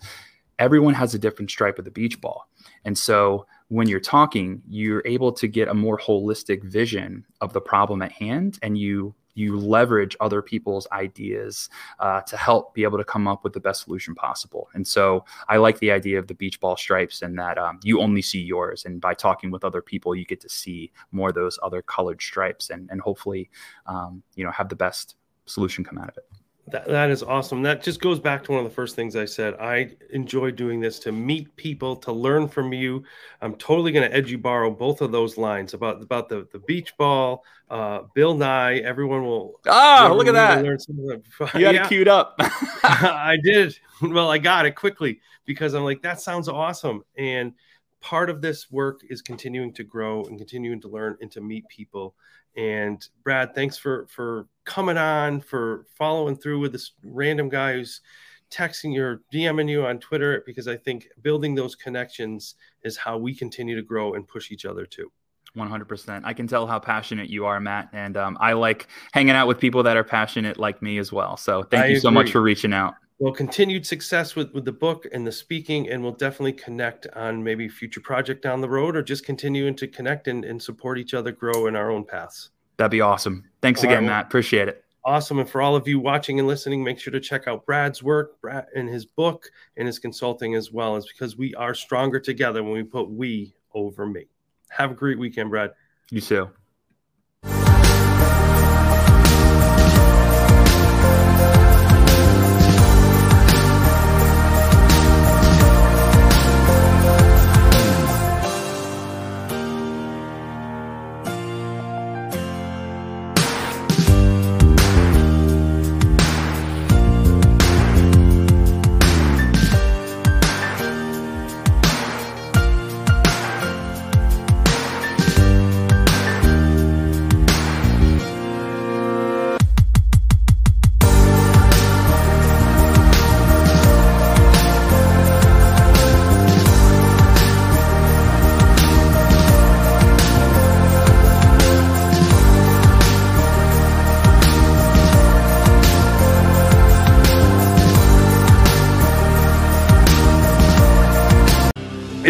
everyone 0.59 0.93
has 0.93 1.15
a 1.15 1.19
different 1.19 1.49
stripe 1.49 1.79
of 1.79 1.85
the 1.85 1.91
beach 1.91 2.21
ball. 2.21 2.47
And 2.85 2.95
so 2.95 3.47
when 3.71 3.87
you're 3.87 4.01
talking, 4.01 4.61
you're 4.67 5.01
able 5.05 5.31
to 5.31 5.47
get 5.47 5.69
a 5.69 5.73
more 5.73 5.97
holistic 5.97 6.61
vision 6.61 7.25
of 7.39 7.53
the 7.53 7.61
problem 7.61 8.01
at 8.01 8.11
hand, 8.11 8.59
and 8.61 8.77
you 8.77 9.15
you 9.33 9.57
leverage 9.57 10.13
other 10.19 10.41
people's 10.41 10.85
ideas 10.91 11.69
uh, 11.99 12.19
to 12.23 12.35
help 12.35 12.73
be 12.73 12.83
able 12.83 12.97
to 12.97 13.05
come 13.05 13.29
up 13.29 13.45
with 13.45 13.53
the 13.53 13.61
best 13.61 13.85
solution 13.85 14.13
possible. 14.13 14.67
And 14.73 14.85
so 14.85 15.23
I 15.47 15.55
like 15.55 15.79
the 15.79 15.89
idea 15.89 16.19
of 16.19 16.27
the 16.27 16.33
beach 16.33 16.59
ball 16.59 16.75
stripes 16.75 17.21
and 17.21 17.39
that 17.39 17.57
um, 17.57 17.79
you 17.81 18.01
only 18.01 18.21
see 18.21 18.41
yours. 18.41 18.83
And 18.83 18.99
by 18.99 19.13
talking 19.13 19.49
with 19.49 19.63
other 19.63 19.81
people, 19.81 20.13
you 20.13 20.25
get 20.25 20.41
to 20.41 20.49
see 20.49 20.91
more 21.13 21.29
of 21.29 21.35
those 21.35 21.57
other 21.63 21.81
colored 21.81 22.21
stripes 22.21 22.71
and, 22.71 22.89
and 22.91 22.99
hopefully, 22.99 23.49
um, 23.85 24.21
you 24.35 24.43
know, 24.43 24.51
have 24.51 24.67
the 24.67 24.75
best 24.75 25.15
solution 25.45 25.85
come 25.85 25.97
out 25.97 26.09
of 26.09 26.17
it. 26.17 26.25
That, 26.71 26.87
that 26.87 27.09
is 27.09 27.21
awesome. 27.21 27.61
That 27.63 27.83
just 27.83 27.99
goes 27.99 28.17
back 28.19 28.45
to 28.45 28.51
one 28.53 28.63
of 28.63 28.69
the 28.69 28.73
first 28.73 28.95
things 28.95 29.17
I 29.17 29.25
said. 29.25 29.55
I 29.55 29.91
enjoy 30.11 30.51
doing 30.51 30.79
this 30.79 30.99
to 30.99 31.11
meet 31.11 31.53
people, 31.57 31.97
to 31.97 32.13
learn 32.13 32.47
from 32.47 32.71
you. 32.71 33.03
I'm 33.41 33.55
totally 33.55 33.91
going 33.91 34.09
to 34.09 34.15
edge 34.15 34.31
you 34.31 34.37
borrow 34.37 34.71
both 34.71 35.01
of 35.01 35.11
those 35.11 35.37
lines 35.37 35.73
about 35.73 36.01
about 36.01 36.29
the, 36.29 36.47
the 36.53 36.59
beach 36.59 36.95
ball, 36.97 37.43
uh, 37.69 38.03
Bill 38.15 38.35
Nye. 38.35 38.77
Everyone 38.77 39.23
will. 39.25 39.59
Oh, 39.67 40.13
look 40.17 40.27
at 40.27 40.33
that! 40.33 40.63
Learn 40.63 40.79
some 40.79 40.97
of 40.99 41.05
that. 41.07 41.21
You 41.55 41.61
got 41.65 41.73
yeah. 41.75 41.83
it 41.83 41.87
queued 41.89 42.07
up. 42.07 42.35
I 42.83 43.37
did. 43.43 43.77
Well, 44.01 44.31
I 44.31 44.37
got 44.37 44.65
it 44.65 44.75
quickly 44.75 45.19
because 45.45 45.73
I'm 45.73 45.83
like, 45.83 46.01
that 46.03 46.21
sounds 46.21 46.47
awesome. 46.47 47.03
And 47.17 47.53
part 48.01 48.29
of 48.29 48.41
this 48.41 48.71
work 48.71 49.01
is 49.09 49.21
continuing 49.21 49.73
to 49.73 49.83
grow 49.83 50.23
and 50.25 50.37
continuing 50.37 50.81
to 50.81 50.87
learn 50.87 51.17
and 51.21 51.31
to 51.31 51.41
meet 51.41 51.67
people. 51.69 52.15
And 52.57 53.05
Brad, 53.23 53.55
thanks 53.55 53.77
for 53.77 54.07
for 54.07 54.47
coming 54.65 54.97
on, 54.97 55.41
for 55.41 55.85
following 55.97 56.35
through 56.35 56.59
with 56.59 56.73
this 56.73 56.91
random 57.03 57.47
guy 57.47 57.73
who's 57.73 58.01
texting 58.51 58.93
you 58.93 59.03
or 59.03 59.21
DMing 59.33 59.69
you 59.69 59.85
on 59.85 59.99
Twitter 59.99 60.43
because 60.45 60.67
I 60.67 60.75
think 60.75 61.07
building 61.21 61.55
those 61.55 61.75
connections 61.75 62.55
is 62.83 62.97
how 62.97 63.17
we 63.17 63.33
continue 63.33 63.75
to 63.75 63.81
grow 63.81 64.13
and 64.13 64.27
push 64.27 64.51
each 64.51 64.65
other 64.65 64.85
too. 64.85 65.09
100%. 65.55 66.21
I 66.23 66.33
can 66.33 66.47
tell 66.47 66.65
how 66.65 66.79
passionate 66.79 67.29
you 67.29 67.45
are, 67.45 67.59
Matt. 67.59 67.89
And 67.93 68.15
um, 68.15 68.37
I 68.39 68.53
like 68.53 68.87
hanging 69.11 69.35
out 69.35 69.47
with 69.47 69.59
people 69.59 69.83
that 69.83 69.97
are 69.97 70.03
passionate 70.03 70.57
like 70.57 70.81
me 70.81 70.97
as 70.97 71.11
well. 71.11 71.35
So 71.37 71.63
thank 71.63 71.83
I 71.83 71.85
you 71.87 71.91
agree. 71.93 71.99
so 72.01 72.11
much 72.11 72.31
for 72.31 72.41
reaching 72.41 72.73
out. 72.73 72.93
Well, 73.21 73.31
continued 73.31 73.85
success 73.85 74.35
with, 74.35 74.51
with 74.51 74.65
the 74.65 74.71
book 74.71 75.05
and 75.11 75.27
the 75.27 75.31
speaking, 75.31 75.91
and 75.91 76.01
we'll 76.01 76.13
definitely 76.13 76.53
connect 76.53 77.05
on 77.13 77.43
maybe 77.43 77.69
future 77.69 78.01
project 78.01 78.41
down 78.41 78.61
the 78.61 78.67
road 78.67 78.95
or 78.95 79.03
just 79.03 79.23
continuing 79.23 79.75
to 79.75 79.87
connect 79.87 80.27
and, 80.27 80.43
and 80.43 80.59
support 80.59 80.97
each 80.97 81.13
other 81.13 81.31
grow 81.31 81.67
in 81.67 81.75
our 81.75 81.91
own 81.91 82.03
paths. 82.03 82.49
That'd 82.77 82.89
be 82.89 83.01
awesome. 83.01 83.43
Thanks 83.61 83.83
again. 83.83 84.07
Matt. 84.07 84.25
Appreciate 84.25 84.69
it. 84.69 84.83
Awesome. 85.05 85.37
And 85.37 85.47
for 85.47 85.61
all 85.61 85.75
of 85.75 85.87
you 85.87 85.99
watching 85.99 86.39
and 86.39 86.47
listening, 86.47 86.83
make 86.83 86.97
sure 86.97 87.13
to 87.13 87.19
check 87.19 87.47
out 87.47 87.63
Brad's 87.63 88.01
work, 88.01 88.41
Brad 88.41 88.65
and 88.75 88.89
his 88.89 89.05
book 89.05 89.51
and 89.77 89.85
his 89.85 89.99
consulting 89.99 90.55
as 90.55 90.71
well, 90.71 90.95
as 90.95 91.05
because 91.05 91.37
we 91.37 91.53
are 91.53 91.75
stronger 91.75 92.19
together 92.19 92.63
when 92.63 92.73
we 92.73 92.81
put 92.81 93.07
we 93.07 93.53
over 93.75 94.07
me. 94.07 94.25
Have 94.71 94.89
a 94.89 94.95
great 94.95 95.19
weekend, 95.19 95.51
Brad. 95.51 95.73
You 96.09 96.21
too. 96.21 96.49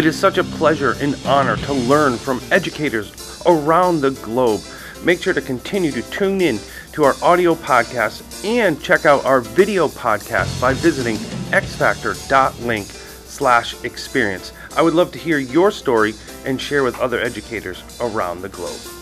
It 0.02 0.06
is 0.06 0.18
such 0.18 0.36
a 0.36 0.42
pleasure 0.42 0.96
and 0.98 1.14
honor 1.24 1.56
to 1.58 1.72
learn 1.72 2.16
from 2.16 2.42
educators 2.50 3.40
around 3.46 4.00
the 4.00 4.10
globe. 4.10 4.60
Make 5.04 5.22
sure 5.22 5.32
to 5.32 5.40
continue 5.40 5.92
to 5.92 6.02
tune 6.10 6.40
in 6.40 6.58
to 6.94 7.04
our 7.04 7.14
audio 7.22 7.54
podcast 7.54 8.44
and 8.44 8.82
check 8.82 9.06
out 9.06 9.24
our 9.24 9.40
video 9.40 9.86
podcast 9.86 10.60
by 10.60 10.74
visiting 10.74 11.18
xfactor.link 11.52 12.88
slash 12.88 13.80
experience. 13.84 14.52
I 14.76 14.82
would 14.82 14.94
love 14.94 15.12
to 15.12 15.20
hear 15.20 15.38
your 15.38 15.70
story 15.70 16.14
and 16.44 16.60
share 16.60 16.82
with 16.82 16.98
other 16.98 17.20
educators 17.20 17.84
around 18.00 18.42
the 18.42 18.48
globe. 18.48 19.01